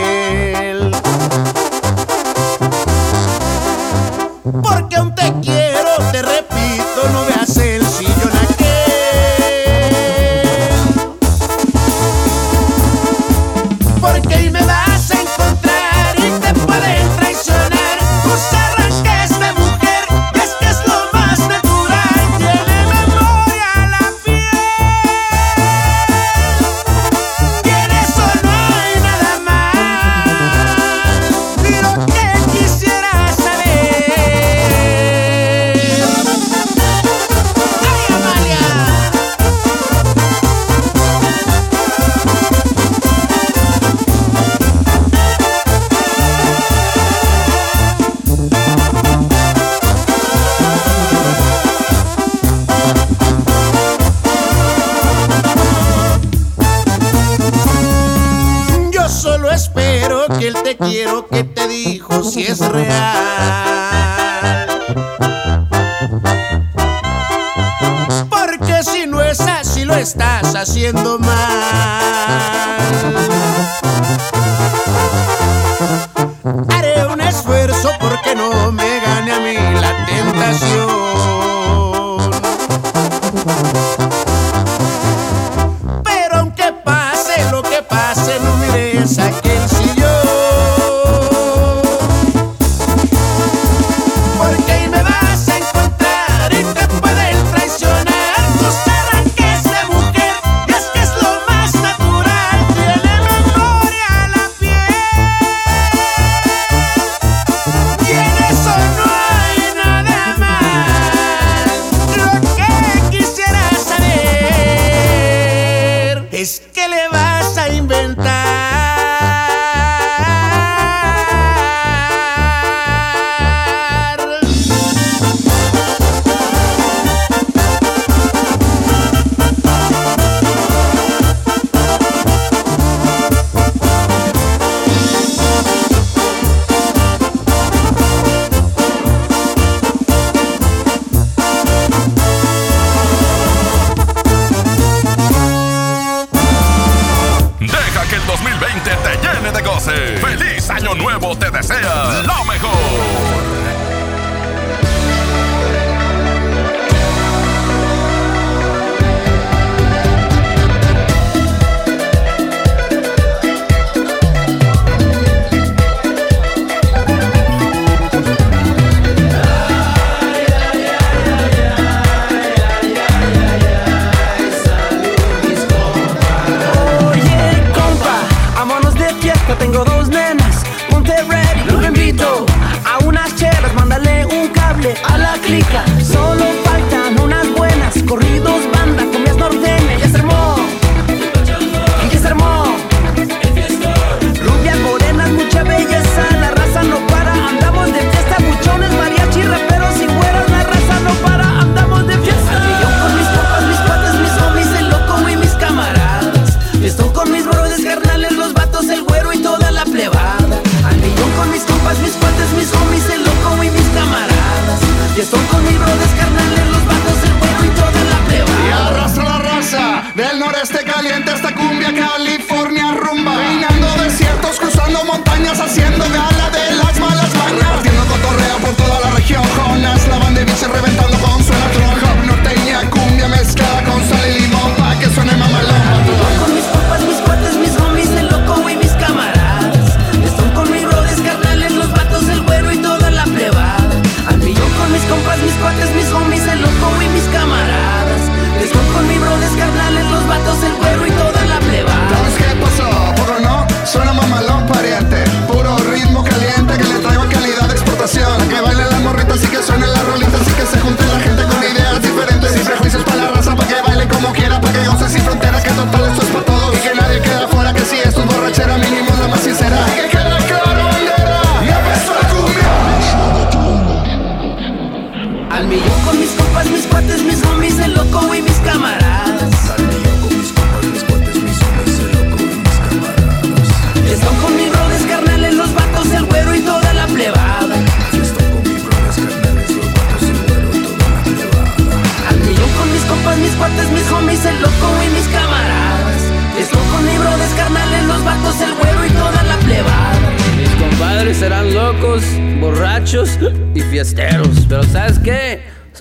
mis 207.33 207.45
bros 207.47 207.71
descarnados 207.71 208.12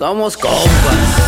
Somos 0.02 0.34
compas. 0.34 1.21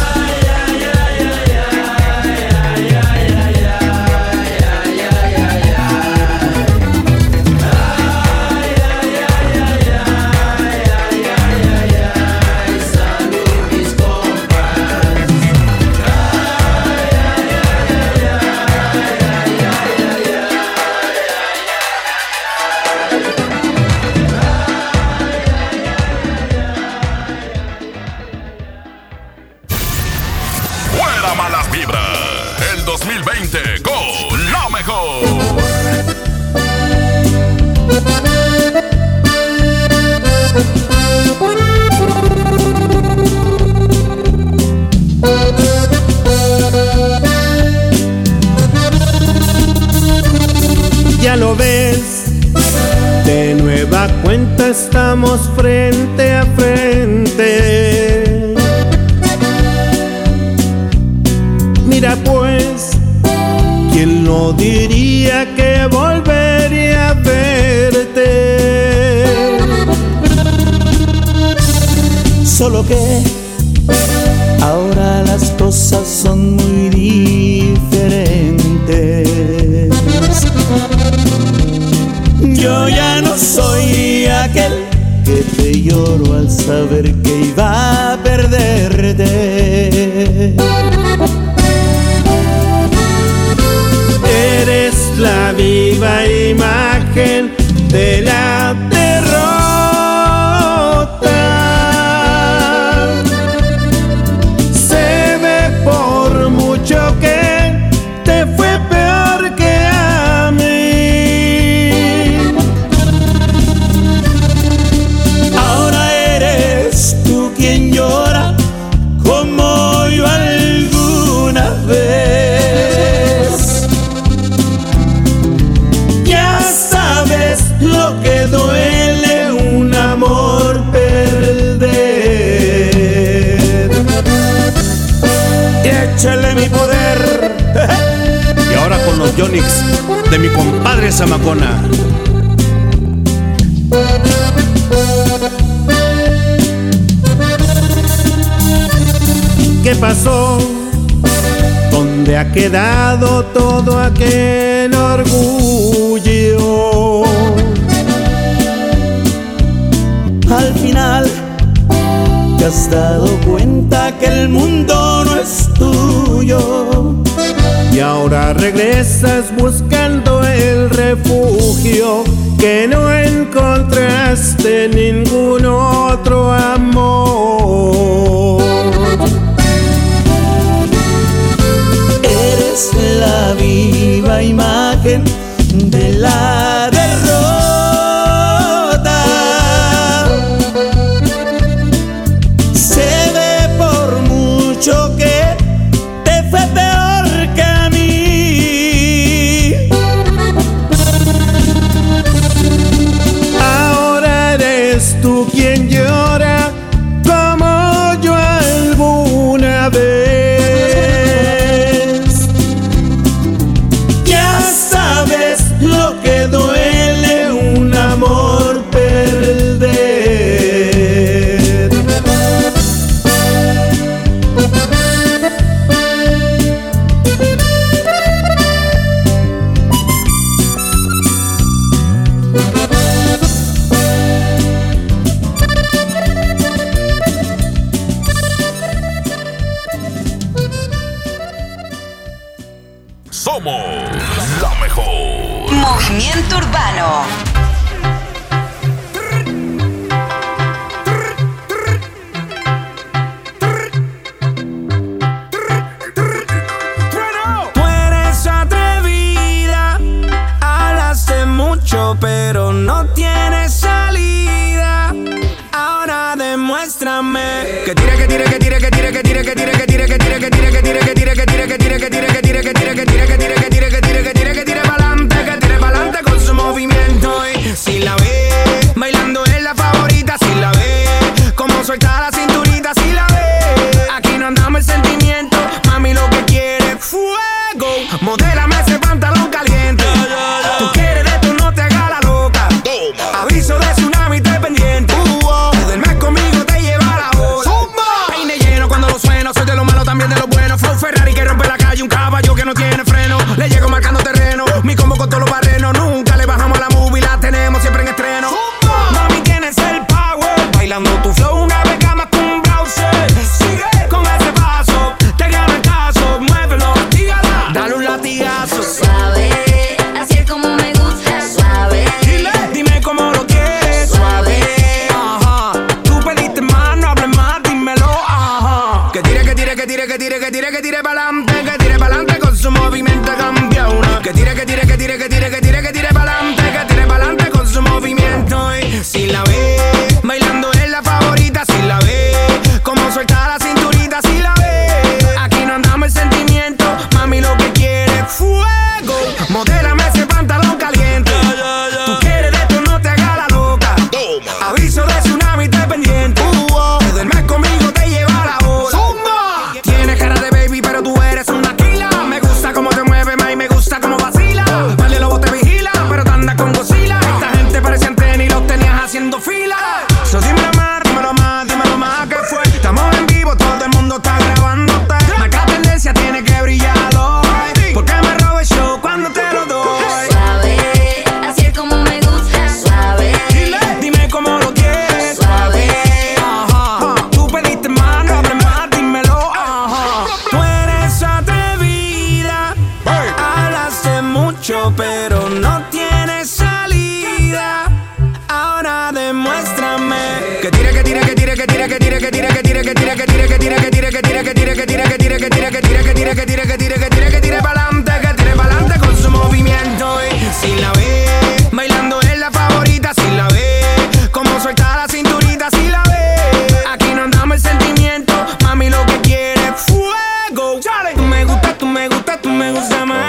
me 421.95 422.09
gusta, 422.09 422.37
tú 422.41 422.51
me 422.51 422.73
gusta 422.73 423.07
más. 423.07 423.24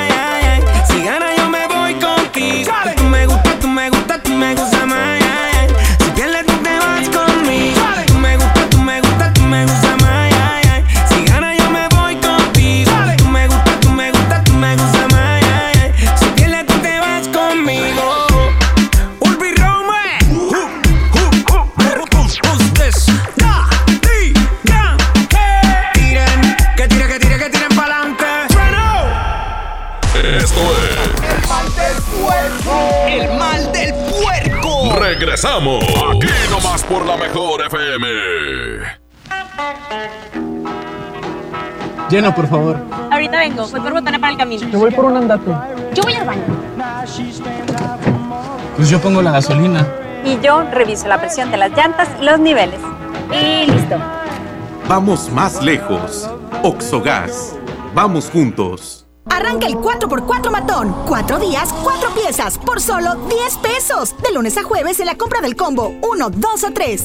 Llena, 42.16 42.34
por 42.34 42.48
favor. 42.48 42.78
Ahorita 43.12 43.40
vengo. 43.40 43.68
Voy 43.68 43.82
por 43.82 43.92
botana 43.92 44.18
para 44.18 44.32
el 44.32 44.38
camino. 44.38 44.70
Yo 44.70 44.80
voy 44.80 44.90
por 44.90 45.04
un 45.04 45.18
andate. 45.18 45.52
Yo 45.94 46.02
voy 46.02 46.14
al 46.14 46.26
baño. 46.26 46.44
Pues 48.78 48.90
yo 48.90 49.02
pongo 49.02 49.22
la 49.22 49.32
gasolina. 49.32 49.86
Y 50.24 50.40
yo 50.40 50.64
reviso 50.72 51.10
la 51.10 51.20
presión 51.20 51.52
de 51.52 51.58
las 51.58 51.72
llantas 51.72 52.08
y 52.22 52.24
los 52.24 52.40
niveles. 52.40 52.80
Y 53.34 53.70
listo. 53.70 53.98
Vamos 54.88 55.30
más 55.30 55.62
lejos. 55.62 56.30
Oxogas. 56.64 57.54
Vamos 57.94 58.30
juntos. 58.30 59.06
Arranca 59.30 59.68
el 59.68 59.76
4x4 59.76 60.52
matón. 60.52 60.96
4 61.08 61.38
días, 61.40 61.76
4 61.84 62.12
piezas, 62.12 62.58
por 62.60 62.80
solo 62.80 63.16
10 63.28 63.58
pesos. 63.58 64.16
De 64.24 64.32
lunes 64.32 64.58
a 64.58 64.64
jueves 64.64 65.02
en 65.02 65.08
la 65.08 65.16
compra 65.16 65.42
del 65.42 65.58
combo 65.58 65.94
1, 66.02 66.30
2 66.30 66.64
o 66.64 66.72
3. 66.72 67.04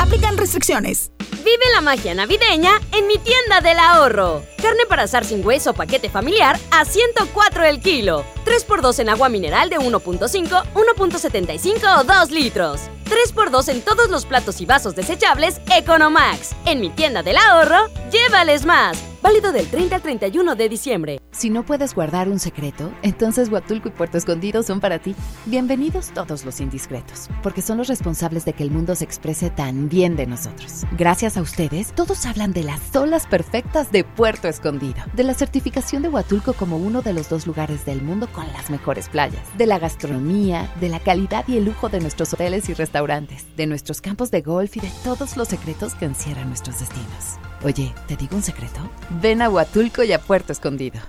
Aplican 0.00 0.36
restricciones. 0.36 1.12
Vive 1.44 1.64
la 1.74 1.80
magia 1.80 2.14
navideña 2.14 2.72
en 2.92 3.06
mi 3.06 3.16
tienda 3.16 3.62
del 3.62 3.78
ahorro. 3.78 4.42
Carne 4.60 4.84
para 4.86 5.04
asar 5.04 5.24
sin 5.24 5.44
hueso 5.44 5.72
paquete 5.72 6.10
familiar 6.10 6.58
a 6.70 6.84
104 6.84 7.64
el 7.64 7.80
kilo. 7.80 8.26
3x2 8.50 8.98
en 8.98 9.08
agua 9.10 9.28
mineral 9.28 9.70
de 9.70 9.78
1.5, 9.78 10.64
1.75 10.74 12.00
o 12.00 12.02
2 12.02 12.30
litros. 12.32 12.80
3x2 13.04 13.68
en 13.68 13.80
todos 13.80 14.10
los 14.10 14.26
platos 14.26 14.60
y 14.60 14.66
vasos 14.66 14.96
desechables 14.96 15.60
Economax. 15.72 16.56
En 16.66 16.80
mi 16.80 16.90
tienda 16.90 17.22
del 17.22 17.36
ahorro, 17.36 17.86
llévales 18.10 18.66
más. 18.66 19.00
Válido 19.22 19.52
del 19.52 19.68
30 19.68 19.96
al 19.96 20.02
31 20.02 20.54
de 20.56 20.68
diciembre. 20.68 21.20
Si 21.30 21.50
no 21.50 21.64
puedes 21.64 21.94
guardar 21.94 22.28
un 22.28 22.38
secreto, 22.38 22.90
entonces 23.02 23.50
Huatulco 23.50 23.88
y 23.88 23.92
Puerto 23.92 24.16
Escondido 24.16 24.62
son 24.62 24.80
para 24.80 24.98
ti. 24.98 25.14
Bienvenidos 25.46 26.10
todos 26.14 26.44
los 26.44 26.60
indiscretos, 26.60 27.28
porque 27.42 27.62
son 27.62 27.78
los 27.78 27.88
responsables 27.88 28.44
de 28.44 28.54
que 28.54 28.62
el 28.62 28.70
mundo 28.70 28.94
se 28.94 29.04
exprese 29.04 29.50
tan 29.50 29.88
bien 29.88 30.16
de 30.16 30.26
nosotros. 30.26 30.84
Gracias 30.96 31.36
a 31.36 31.42
ustedes, 31.42 31.92
todos 31.94 32.24
hablan 32.26 32.52
de 32.52 32.64
las 32.64 32.96
olas 32.96 33.26
perfectas 33.26 33.92
de 33.92 34.04
Puerto 34.04 34.48
Escondido, 34.48 35.02
de 35.12 35.24
la 35.24 35.34
certificación 35.34 36.02
de 36.02 36.08
Huatulco 36.08 36.54
como 36.54 36.78
uno 36.78 37.02
de 37.02 37.12
los 37.12 37.28
dos 37.28 37.46
lugares 37.46 37.84
del 37.84 38.02
mundo 38.02 38.26
con 38.32 38.39
con 38.40 38.52
las 38.54 38.70
mejores 38.70 39.08
playas, 39.08 39.42
de 39.58 39.66
la 39.66 39.78
gastronomía, 39.78 40.72
de 40.80 40.88
la 40.88 40.98
calidad 40.98 41.46
y 41.46 41.58
el 41.58 41.64
lujo 41.66 41.90
de 41.90 42.00
nuestros 42.00 42.32
hoteles 42.32 42.68
y 42.70 42.74
restaurantes, 42.74 43.44
de 43.56 43.66
nuestros 43.66 44.00
campos 44.00 44.30
de 44.30 44.40
golf 44.40 44.76
y 44.78 44.80
de 44.80 44.90
todos 45.04 45.36
los 45.36 45.48
secretos 45.48 45.94
que 45.94 46.06
encierran 46.06 46.48
nuestros 46.48 46.80
destinos. 46.80 47.38
Oye, 47.62 47.92
¿te 48.08 48.16
digo 48.16 48.36
un 48.36 48.42
secreto? 48.42 48.80
Ven 49.20 49.42
a 49.42 49.50
Huatulco 49.50 50.02
y 50.04 50.12
a 50.12 50.18
Puerto 50.18 50.52
Escondido. 50.52 51.00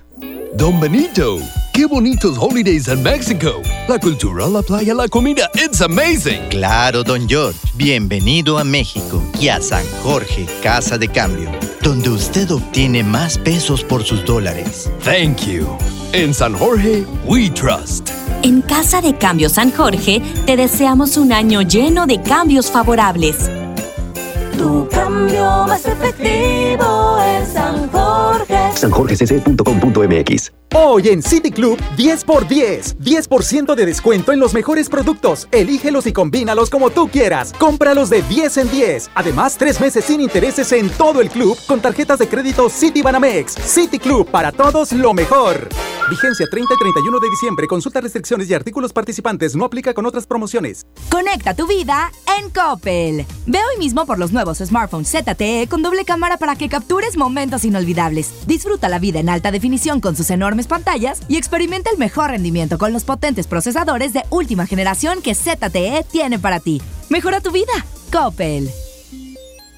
Don 0.54 0.80
Benito, 0.82 1.39
qué 1.72 1.86
bonitos 1.86 2.38
holidays 2.38 2.89
en 2.89 3.02
México. 3.02 3.62
La 3.88 3.97
cultura, 3.97 4.47
la 4.47 4.62
playa, 4.62 4.93
la 4.93 5.08
comida, 5.08 5.49
it's 5.56 5.82
amazing. 5.82 6.49
Claro, 6.49 7.04
don 7.04 7.28
George. 7.28 7.58
Bienvenido 7.76 8.58
a 8.58 8.66
México 8.66 9.24
y 9.39 9.47
a 9.47 9.62
San 9.62 9.86
Jorge, 10.04 10.45
Casa 10.62 10.97
de 10.97 11.08
Cambio, 11.08 11.49
donde 11.82 12.10
usted 12.10 12.52
obtiene 12.52 13.02
más 13.02 13.38
pesos 13.38 13.84
por 13.84 14.04
sus 14.04 14.26
dólares. 14.26 14.91
Thank 15.06 15.45
you. 15.47 15.78
En 16.12 16.34
San 16.34 16.54
Jorge, 16.54 17.06
we 17.26 17.49
trust. 17.49 18.10
En 18.43 18.62
Casa 18.62 19.02
de 19.02 19.18
Cambio 19.18 19.47
San 19.47 19.72
Jorge 19.72 20.22
te 20.45 20.58
deseamos 20.58 21.16
un 21.16 21.32
año 21.32 21.62
lleno 21.62 22.08
de 22.08 22.22
cambios 22.22 22.70
favorables. 22.70 23.49
Tu 24.62 24.88
cambio 24.91 25.66
más 25.68 25.84
efectivo 25.88 27.20
en 27.26 27.47
San 27.47 27.89
Jorge. 27.89 28.72
sanjorgecc.com.mx 28.76 30.61
Hoy 30.74 31.10
en 31.10 31.22
City 31.22 31.52
Club, 31.52 31.78
10 31.98 32.24
por 32.24 32.48
10. 32.48 33.00
10% 33.00 33.76
de 33.76 33.86
descuento 33.86 34.32
en 34.32 34.40
los 34.40 34.54
mejores 34.54 34.88
productos. 34.88 35.50
Elígelos 35.52 36.08
y 36.08 36.14
combínalos 36.14 36.70
como 36.70 36.92
tú 36.92 37.10
quieras. 37.10 37.52
Cómpralos 37.60 38.10
de 38.10 38.22
10 38.22 38.56
en 38.56 38.72
10. 38.72 39.12
Además, 39.14 39.58
tres 39.58 39.82
meses 39.82 40.06
sin 40.06 40.22
intereses 40.22 40.72
en 40.72 40.90
todo 40.92 41.20
el 41.20 41.30
club 41.30 41.58
con 41.68 41.82
tarjetas 41.82 42.20
de 42.20 42.30
crédito 42.30 42.70
City 42.70 43.02
Banamex. 43.02 43.56
City 43.66 44.00
Club, 44.00 44.30
para 44.32 44.54
todos 44.54 44.94
lo 44.94 45.14
mejor. 45.14 45.68
Vigencia 46.10 46.46
30 46.50 46.74
y 46.74 46.78
31 46.78 47.20
de 47.20 47.30
diciembre. 47.30 47.68
Consulta 47.68 48.00
restricciones 48.00 48.50
y 48.50 48.54
artículos 48.54 48.94
participantes. 48.94 49.56
No 49.56 49.66
aplica 49.66 49.94
con 49.94 50.06
otras 50.06 50.26
promociones. 50.26 50.86
Conecta 51.10 51.54
tu 51.54 51.68
vida 51.68 52.12
en 52.40 52.50
Coppel. 52.50 53.26
Ve 53.46 53.60
hoy 53.60 53.78
mismo 53.78 54.06
por 54.06 54.20
los 54.20 54.32
nuevos 54.32 54.60
smartphones 54.60 55.10
ZTE 55.10 55.68
con 55.70 55.82
doble 55.82 56.06
cámara 56.06 56.38
para 56.38 56.56
que 56.56 56.70
captures 56.70 57.18
momentos 57.18 57.66
inolvidables. 57.66 58.46
Disfruta 58.48 58.88
la 58.88 59.00
vida 59.00 59.20
en 59.20 59.30
alta 59.30 59.52
definición 59.52 60.00
con 60.00 60.16
sus 60.16 60.30
enormes 60.32 60.61
pantallas 60.68 61.22
y 61.28 61.38
experimenta 61.38 61.89
el 61.91 61.97
mejor 61.97 62.32
rendimiento 62.32 62.78
con 62.78 62.93
los 62.93 63.03
potentes 63.03 63.47
procesadores 63.47 64.14
de 64.14 64.24
última 64.30 64.66
generación 64.66 65.22
que 65.22 65.36
ZTE 65.36 66.05
tiene 66.12 66.39
para 66.39 66.59
ti. 66.59 66.82
Mejora 67.09 67.41
tu 67.41 67.51
vida. 67.51 67.74
Coppel. 68.12 68.70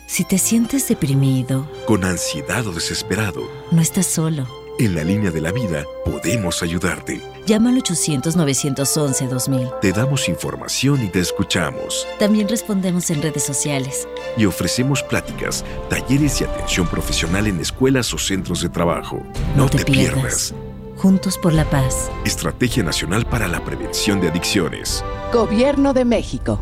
Si 0.08 0.24
te 0.24 0.38
sientes 0.38 0.88
deprimido, 0.88 1.68
con 1.88 2.04
ansiedad 2.04 2.68
o 2.68 2.72
desesperado, 2.72 3.50
no 3.72 3.82
estás 3.82 4.06
solo. 4.06 4.48
En 4.80 4.96
la 4.96 5.04
línea 5.04 5.30
de 5.30 5.40
la 5.40 5.52
vida 5.52 5.86
podemos 6.04 6.64
ayudarte. 6.64 7.22
Llama 7.46 7.70
al 7.70 7.78
800-911-2000. 7.84 9.80
Te 9.82 9.92
damos 9.92 10.28
información 10.28 11.04
y 11.04 11.10
te 11.10 11.20
escuchamos. 11.20 12.08
También 12.18 12.48
respondemos 12.48 13.12
en 13.12 13.22
redes 13.22 13.44
sociales. 13.44 14.08
Y 14.36 14.46
ofrecemos 14.46 15.04
pláticas, 15.04 15.64
talleres 15.90 16.42
y 16.42 16.46
atención 16.46 16.88
profesional 16.88 17.46
en 17.48 17.60
escuelas 17.60 18.12
o 18.14 18.18
centros 18.18 18.62
de 18.62 18.70
trabajo. 18.70 19.22
No, 19.56 19.70
te, 19.70 19.86
pierdas. 19.86 20.56
Juntos 21.04 21.38
por 21.38 21.52
la 21.52 21.70
paz. 21.70 22.10
Estrategia 22.24 22.82
Nacional 22.82 23.26
para 23.26 23.50
la 23.50 23.62
Prevención 23.66 24.22
de 24.22 24.30
Adicciones. 24.30 25.04
Gobierno 25.34 25.92
de 25.92 26.06
México. 26.06 26.62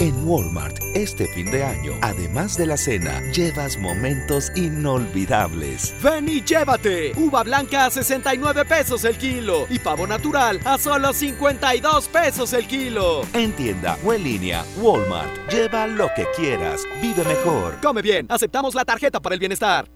En 0.00 0.26
Walmart, 0.26 0.78
este 0.94 1.26
fin 1.26 1.50
de 1.50 1.62
año, 1.62 1.92
además 2.00 2.56
de 2.56 2.64
la 2.64 2.78
cena, 2.78 3.20
llevas 3.32 3.76
momentos 3.76 4.50
inolvidables. 4.56 5.94
Ven 6.02 6.26
y 6.26 6.40
llévate. 6.40 7.12
Uva 7.18 7.42
blanca 7.42 7.84
a 7.84 7.90
69 7.90 8.64
pesos 8.64 9.04
el 9.04 9.18
kilo 9.18 9.66
y 9.68 9.78
pavo 9.78 10.06
natural 10.06 10.58
a 10.64 10.78
solo 10.78 11.12
52 11.12 12.08
pesos 12.08 12.54
el 12.54 12.66
kilo. 12.66 13.20
En 13.34 13.52
tienda 13.52 13.98
o 14.06 14.14
en 14.14 14.24
línea, 14.24 14.64
Walmart. 14.78 15.50
Lleva 15.50 15.86
lo 15.86 16.08
que 16.16 16.26
quieras. 16.34 16.84
Vive 17.02 17.24
mejor. 17.24 17.78
Come 17.82 18.00
bien. 18.00 18.24
Aceptamos 18.30 18.74
la 18.74 18.86
tarjeta 18.86 19.20
para 19.20 19.34
el 19.34 19.38
bienestar. 19.38 19.95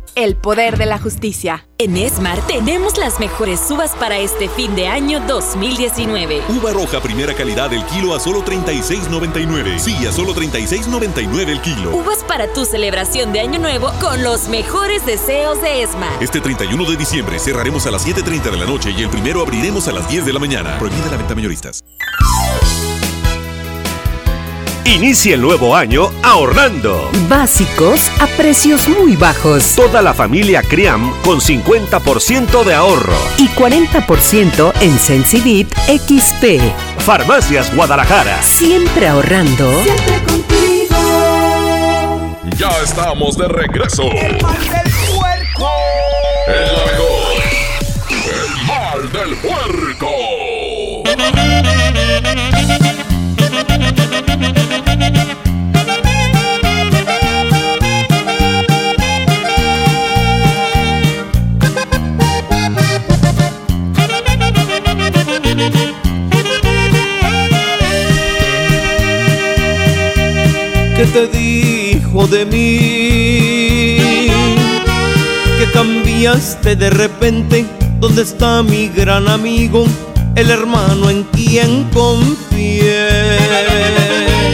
El 0.15 0.35
poder 0.35 0.77
de 0.77 0.85
la 0.85 0.99
justicia. 0.99 1.65
En 1.77 1.95
Esmar 1.95 2.45
tenemos 2.45 2.97
las 2.97 3.19
mejores 3.21 3.61
uvas 3.71 3.91
para 3.91 4.17
este 4.17 4.49
fin 4.49 4.75
de 4.75 4.87
año 4.87 5.21
2019. 5.25 6.41
Uva 6.49 6.71
roja 6.71 6.99
primera 6.99 7.33
calidad 7.33 7.71
el 7.73 7.85
kilo 7.85 8.13
a 8.13 8.19
solo 8.19 8.43
36.99. 8.43 9.79
Sí, 9.79 10.05
a 10.05 10.11
solo 10.11 10.35
36.99 10.35 11.47
el 11.47 11.61
kilo. 11.61 11.95
Uvas 11.95 12.25
para 12.25 12.51
tu 12.51 12.65
celebración 12.65 13.31
de 13.31 13.39
año 13.39 13.59
nuevo 13.59 13.89
con 14.01 14.21
los 14.21 14.49
mejores 14.49 15.05
deseos 15.05 15.61
de 15.61 15.83
Esmar. 15.83 16.21
Este 16.21 16.41
31 16.41 16.83
de 16.89 16.97
diciembre 16.97 17.39
cerraremos 17.39 17.87
a 17.87 17.91
las 17.91 18.05
7.30 18.05 18.51
de 18.51 18.57
la 18.57 18.65
noche 18.65 18.91
y 18.91 19.03
el 19.03 19.09
primero 19.09 19.41
abriremos 19.41 19.87
a 19.87 19.93
las 19.93 20.09
10 20.09 20.25
de 20.25 20.33
la 20.33 20.39
mañana. 20.39 20.77
Prohibida 20.77 21.09
la 21.09 21.17
venta 21.17 21.35
mayoristas. 21.35 21.85
Inicia 24.85 25.35
el 25.35 25.41
nuevo 25.41 25.75
año 25.75 26.11
ahorrando. 26.23 27.11
Básicos 27.29 28.11
a 28.19 28.25
precios 28.35 28.89
muy 28.89 29.15
bajos. 29.15 29.75
Toda 29.75 30.01
la 30.01 30.13
familia 30.13 30.63
Criam 30.63 31.13
con 31.23 31.39
50% 31.39 32.63
de 32.63 32.73
ahorro. 32.73 33.13
Y 33.37 33.47
40% 33.49 34.73
en 34.81 34.97
Sensibit 34.97 35.71
XP. 35.85 36.59
Farmacias 36.97 37.73
Guadalajara. 37.75 38.41
Siempre 38.41 39.07
ahorrando. 39.07 39.71
Siempre 39.83 40.23
contigo. 40.23 40.97
Ya 42.57 42.71
estamos 42.83 43.37
de 43.37 43.47
regreso. 43.47 44.03
El 44.11 44.41
mal 44.41 44.59
del 44.59 44.91
puerco. 45.15 45.69
El 46.47 46.71
mejor. 46.91 47.41
El 48.09 48.65
mal 48.65 49.11
del 49.11 49.35
puerco. 49.37 49.70
Te 71.13 71.27
dijo 71.27 72.27
de 72.27 72.45
mí? 72.45 73.97
Que 75.57 75.71
cambiaste 75.73 76.75
de 76.75 76.89
repente. 76.89 77.65
¿Dónde 77.99 78.23
está 78.23 78.63
mi 78.63 78.87
gran 78.87 79.27
amigo? 79.27 79.85
El 80.35 80.49
hermano 80.49 81.09
en 81.09 81.23
quien 81.23 81.83
confié. 81.93 83.09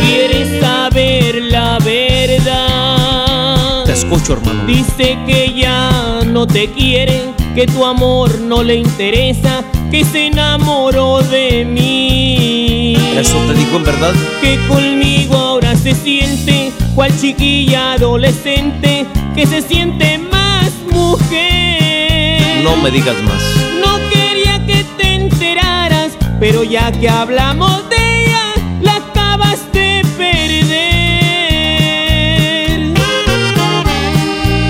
¿Quieres 0.01 0.59
saber 0.59 1.43
la 1.43 1.77
verdad? 1.79 3.83
Te 3.85 3.93
escucho, 3.93 4.33
hermano. 4.33 4.65
Dice 4.65 5.17
que 5.25 5.53
ya 5.55 6.21
no 6.25 6.47
te 6.47 6.69
quiere, 6.71 7.33
que 7.55 7.67
tu 7.67 7.85
amor 7.85 8.39
no 8.41 8.63
le 8.63 8.75
interesa, 8.75 9.63
que 9.91 10.03
se 10.03 10.27
enamoró 10.27 11.21
de 11.21 11.65
mí. 11.65 12.97
¿Eso 13.17 13.37
te 13.47 13.53
dijo 13.53 13.77
en 13.77 13.83
verdad? 13.83 14.13
Que 14.41 14.57
conmigo 14.67 15.46
se 15.87 15.95
siente 16.03 16.73
cual 16.95 17.17
chiquilla 17.17 17.93
adolescente, 17.93 19.05
que 19.33 19.47
se 19.47 19.61
siente 19.61 20.17
más 20.17 20.69
mujer. 20.91 22.61
No 22.61 22.75
me 22.75 22.91
digas 22.91 23.15
más. 23.23 23.41
No 23.79 23.97
quería 24.09 24.65
que 24.65 24.83
te 24.97 25.13
enteraras, 25.13 26.11
pero 26.41 26.65
ya 26.65 26.91
que 26.91 27.07
hablamos 27.07 27.87
de 27.89 27.95
ella, 27.95 28.53
la 28.81 28.95
acabas 28.97 29.59
de 29.71 30.01
perder. 30.17 30.83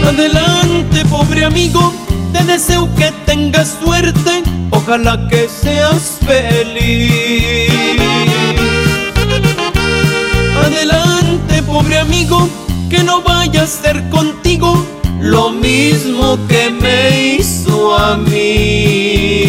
Adelante, 0.07 1.03
pobre 1.05 1.45
amigo, 1.45 1.95
te 2.31 2.43
deseo 2.43 2.87
que 2.95 3.11
tengas 3.25 3.75
suerte, 3.83 4.43
ojalá 4.69 5.27
que 5.29 5.49
seas 5.49 6.19
feliz. 6.23 7.96
Adelante, 10.67 11.63
pobre 11.63 11.97
amigo, 11.97 12.49
que 12.89 13.01
no 13.01 13.21
vaya 13.21 13.63
a 13.63 13.67
ser 13.67 14.09
contigo 14.09 14.85
lo 15.21 15.51
mismo 15.51 16.37
que 16.49 16.69
me 16.69 17.35
hizo 17.35 17.97
a 17.97 18.17
mí. 18.17 19.47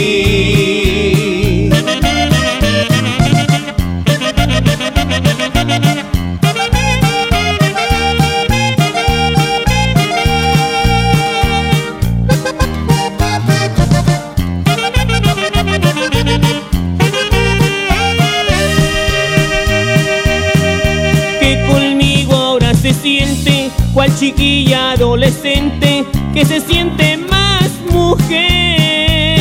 Chiquilla 24.18 24.92
adolescente 24.92 26.04
que 26.34 26.44
se 26.44 26.60
siente 26.60 27.16
más 27.16 27.70
mujer. 27.88 29.38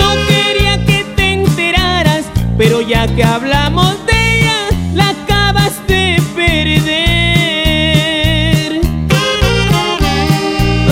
No 0.00 0.14
quería 0.28 0.84
que 0.86 1.04
te 1.16 1.32
enteraras, 1.32 2.26
pero 2.56 2.80
ya 2.80 3.08
que 3.08 3.24
hablamos 3.24 3.96
de 4.06 4.38
ella, 4.38 4.68
la 4.94 5.08
acabas 5.08 5.72
de 5.88 6.22
perder. 6.36 6.94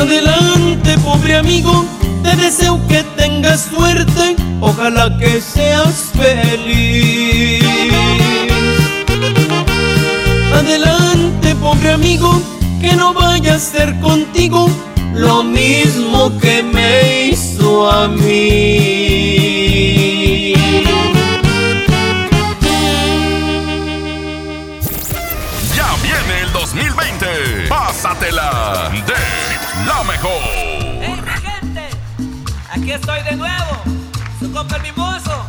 Adelante, 0.01 0.99
pobre 0.99 1.37
amigo, 1.37 1.87
te 2.25 2.35
deseo 2.35 2.81
que 2.89 3.05
tengas 3.17 3.69
suerte, 3.73 4.35
ojalá 4.61 5.17
que 5.17 5.41
seas 5.41 6.11
feliz. 6.13 7.52
Amigo, 11.91 12.41
que 12.81 12.95
no 12.97 13.13
vaya 13.13 13.57
a 13.57 13.59
ser 13.59 13.99
contigo 14.01 14.69
lo 15.15 15.43
mismo 15.43 16.39
que 16.39 16.63
me 16.63 17.29
hizo 17.29 17.91
a 17.91 18.09
mí. 18.09 19.43
Ya 25.77 25.95
viene 26.03 26.41
el 26.45 26.53
2020. 26.53 27.27
Pásatela 27.69 28.91
de 28.91 29.87
la 29.87 30.03
mejor. 30.05 30.43
¡Hey, 31.01 31.21
mi 31.21 31.33
gente! 31.51 31.91
Aquí 32.71 32.93
estoy 32.93 33.23
de 33.23 33.37
nuevo, 33.37 33.83
su 34.41 34.51
compa 34.51 34.77
el 34.77 34.83
mimoso, 34.83 35.42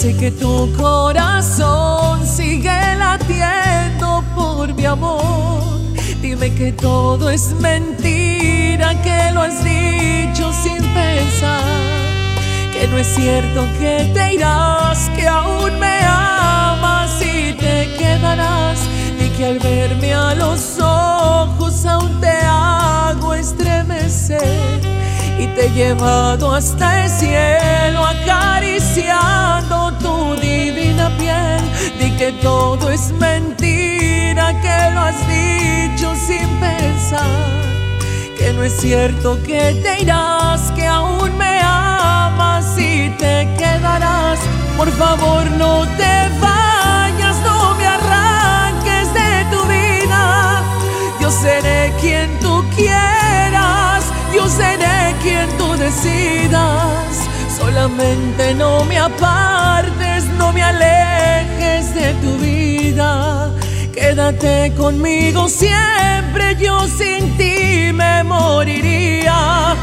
sé 0.00 0.16
que 0.16 0.30
tu 0.30 0.72
corazón 0.78 2.26
sigue 2.26 2.80
latiendo 2.96 4.24
por 4.34 4.72
mi 4.72 4.86
amor. 4.86 5.62
Dime 6.22 6.54
que 6.54 6.72
todo 6.72 7.28
es 7.28 7.52
mentira, 7.60 8.94
que 9.02 9.30
lo 9.34 9.42
has 9.42 9.62
dicho 9.62 10.50
sin 10.54 10.78
pensar. 10.94 11.64
Que 12.72 12.88
no 12.88 12.96
es 12.96 13.08
cierto 13.08 13.66
que 13.78 14.10
te 14.14 14.36
irás, 14.36 15.10
que 15.14 15.28
aún 15.28 15.78
me 15.78 16.00
amas 16.06 17.20
y 17.20 17.52
te 17.52 17.94
quedarás. 17.98 18.78
Y 19.22 19.28
que 19.36 19.44
al 19.48 19.58
verme 19.58 20.14
a 20.14 20.34
los 20.34 20.78
ojos 20.80 21.84
aún 21.84 22.18
te 22.22 22.38
hago 22.46 23.34
estremecer. 23.34 24.80
y 25.38 25.46
te 25.54 25.66
he 25.66 25.70
llevado 25.70 26.54
hasta 26.54 27.04
el 27.04 27.10
cielo 27.10 28.04
acariciando 28.04 29.89
que 32.20 32.32
todo 32.32 32.90
es 32.90 33.12
mentira, 33.12 34.52
que 34.60 34.94
lo 34.94 35.00
has 35.00 35.20
dicho 35.26 36.14
sin 36.14 36.46
pensar. 36.60 37.48
Que 38.36 38.52
no 38.52 38.62
es 38.62 38.74
cierto 38.78 39.42
que 39.42 39.80
te 39.82 40.02
irás, 40.02 40.70
que 40.72 40.86
aún 40.86 41.34
me 41.38 41.60
amas 41.62 42.76
y 42.76 43.08
te 43.16 43.48
quedarás. 43.56 44.38
Por 44.76 44.90
favor, 44.90 45.50
no 45.52 45.86
te 45.96 46.28
vayas, 46.42 47.36
no 47.42 47.74
me 47.76 47.86
arranques 47.86 49.06
de 49.14 49.32
tu 49.50 49.64
vida. 49.64 50.62
Yo 51.22 51.30
seré 51.30 51.90
quien 52.02 52.38
tú 52.40 52.62
quieras, 52.76 54.04
yo 54.34 54.46
seré 54.46 55.16
quien 55.22 55.48
tú 55.56 55.74
decidas. 55.78 57.19
Solamente 57.60 58.54
no 58.54 58.84
me 58.86 58.98
apartes, 58.98 60.24
no 60.38 60.50
me 60.50 60.62
alejes 60.62 61.94
de 61.94 62.14
tu 62.14 62.38
vida. 62.38 63.50
Quédate 63.92 64.72
conmigo 64.78 65.46
siempre, 65.46 66.56
yo 66.56 66.88
sin 66.88 67.36
ti 67.36 67.92
me 67.92 68.24
moriría. 68.24 69.76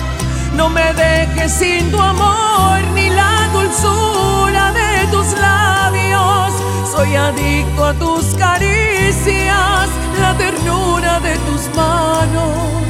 No 0.55 0.69
me 0.69 0.91
dejes 0.93 1.51
sin 1.51 1.91
tu 1.91 2.01
amor 2.01 2.79
ni 2.95 3.09
la 3.11 3.47
dulzura 3.53 4.71
de 4.71 5.07
tus 5.11 5.27
labios. 5.39 6.51
Soy 6.91 7.15
adicto 7.15 7.85
a 7.85 7.93
tus 7.93 8.25
caricias, 8.39 9.87
la 10.19 10.33
ternura 10.35 11.19
de 11.19 11.35
tus 11.47 11.63
manos. 11.75 12.89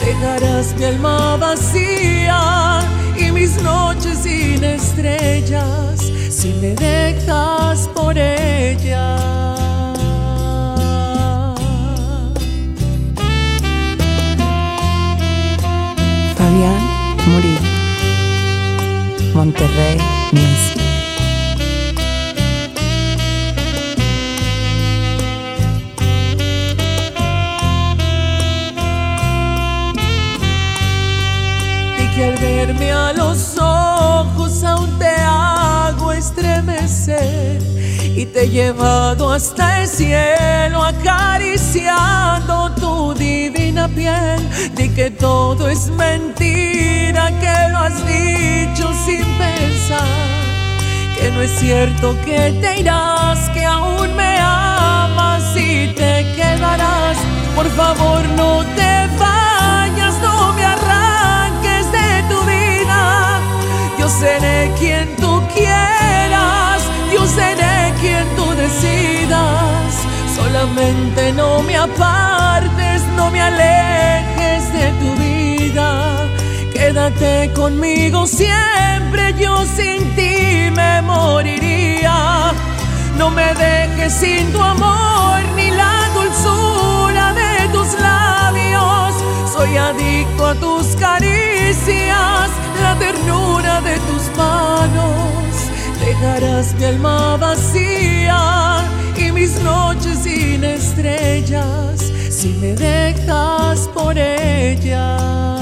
Dejarás 0.00 0.74
mi 0.78 0.84
alma 0.84 1.36
vacía 1.36 2.88
mis 3.32 3.60
noches 3.62 4.18
sin 4.22 4.62
estrellas 4.64 6.12
si 6.30 6.48
me 6.60 6.74
dejas 6.74 7.88
por 7.94 8.16
ella. 8.16 9.16
Fabián 16.36 16.82
Murillo, 17.26 17.60
Monterrey 19.34 19.98
Music. 20.32 20.77
Al 32.28 32.36
verme 32.36 32.92
a 32.92 33.12
los 33.12 33.56
ojos 33.58 34.62
aún 34.62 34.98
te 34.98 35.14
hago 35.20 36.12
estremecer 36.12 37.58
y 38.14 38.26
te 38.26 38.44
he 38.44 38.48
llevado 38.50 39.32
hasta 39.32 39.82
el 39.82 39.88
cielo 39.88 40.82
acariciando 40.82 42.70
tu 42.72 43.14
divina 43.14 43.88
piel. 43.88 44.40
Di 44.74 44.88
que 44.90 45.10
todo 45.10 45.68
es 45.68 45.88
mentira, 45.88 47.30
que 47.40 47.72
lo 47.72 47.78
has 47.78 48.06
dicho 48.06 48.90
sin 49.06 49.24
pensar. 49.44 50.26
Que 51.16 51.30
no 51.30 51.40
es 51.40 51.50
cierto 51.58 52.16
que 52.24 52.52
te 52.60 52.80
irás, 52.80 53.48
que 53.50 53.64
aún 53.64 54.14
me 54.16 54.38
amas 54.40 55.56
y 55.56 55.88
te 55.94 56.26
quedarás. 56.36 57.16
Por 57.54 57.68
favor, 57.70 58.22
no 58.36 58.64
te 58.76 59.08
vayas, 59.18 59.57
seré 64.18 64.72
quien 64.78 65.14
tú 65.16 65.42
quieras, 65.54 66.82
yo 67.12 67.24
seré 67.26 67.92
quien 68.00 68.24
tú 68.36 68.46
decidas. 68.54 69.92
Solamente 70.34 71.32
no 71.32 71.62
me 71.62 71.76
apartes, 71.76 73.02
no 73.16 73.30
me 73.30 73.40
alejes 73.40 74.72
de 74.72 74.86
tu 75.00 75.14
vida. 75.22 76.26
Quédate 76.72 77.52
conmigo 77.54 78.26
siempre, 78.26 79.34
yo 79.38 79.64
sin 79.64 80.00
ti 80.16 80.70
me 80.74 81.02
moriría. 81.02 82.52
No 83.16 83.30
me 83.30 83.54
dejes 83.54 84.12
sin 84.14 84.52
tu 84.52 84.60
amor 84.62 85.40
ni 85.54 85.70
la 85.70 86.08
dulzura 86.14 87.32
de 87.32 87.68
tus 87.72 87.88
labios. 88.00 89.14
Soy 89.52 89.76
adicto 89.76 90.46
a 90.46 90.54
tus 90.54 90.86
caricias, 90.96 92.47
la 92.82 92.98
ternura 92.98 93.80
de 93.80 93.96
tus 94.08 94.24
manos. 94.36 95.48
Dejarás 96.04 96.74
mi 96.74 96.84
alma 96.84 97.36
vacía 97.36 98.84
y 99.16 99.32
mis 99.32 99.60
noches 99.62 100.20
sin 100.20 100.64
estrellas 100.64 102.12
si 102.30 102.48
me 102.60 102.74
dejas 102.74 103.88
por 103.94 104.16
ella. 104.16 105.57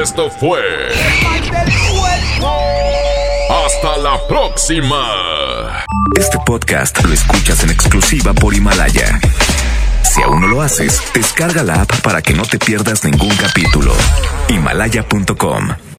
Esto 0.00 0.30
fue. 0.30 0.60
Hasta 3.50 3.98
la 3.98 4.26
próxima. 4.26 5.84
Este 6.18 6.38
podcast 6.46 7.04
lo 7.04 7.12
escuchas 7.12 7.62
en 7.62 7.70
exclusiva 7.70 8.32
por 8.32 8.54
Himalaya. 8.54 9.20
Si 10.02 10.22
aún 10.22 10.40
no 10.40 10.46
lo 10.46 10.62
haces, 10.62 11.02
descarga 11.14 11.62
la 11.62 11.82
app 11.82 12.00
para 12.00 12.22
que 12.22 12.32
no 12.32 12.42
te 12.42 12.58
pierdas 12.58 13.04
ningún 13.04 13.34
capítulo. 13.36 13.92
Himalaya.com 14.48 15.68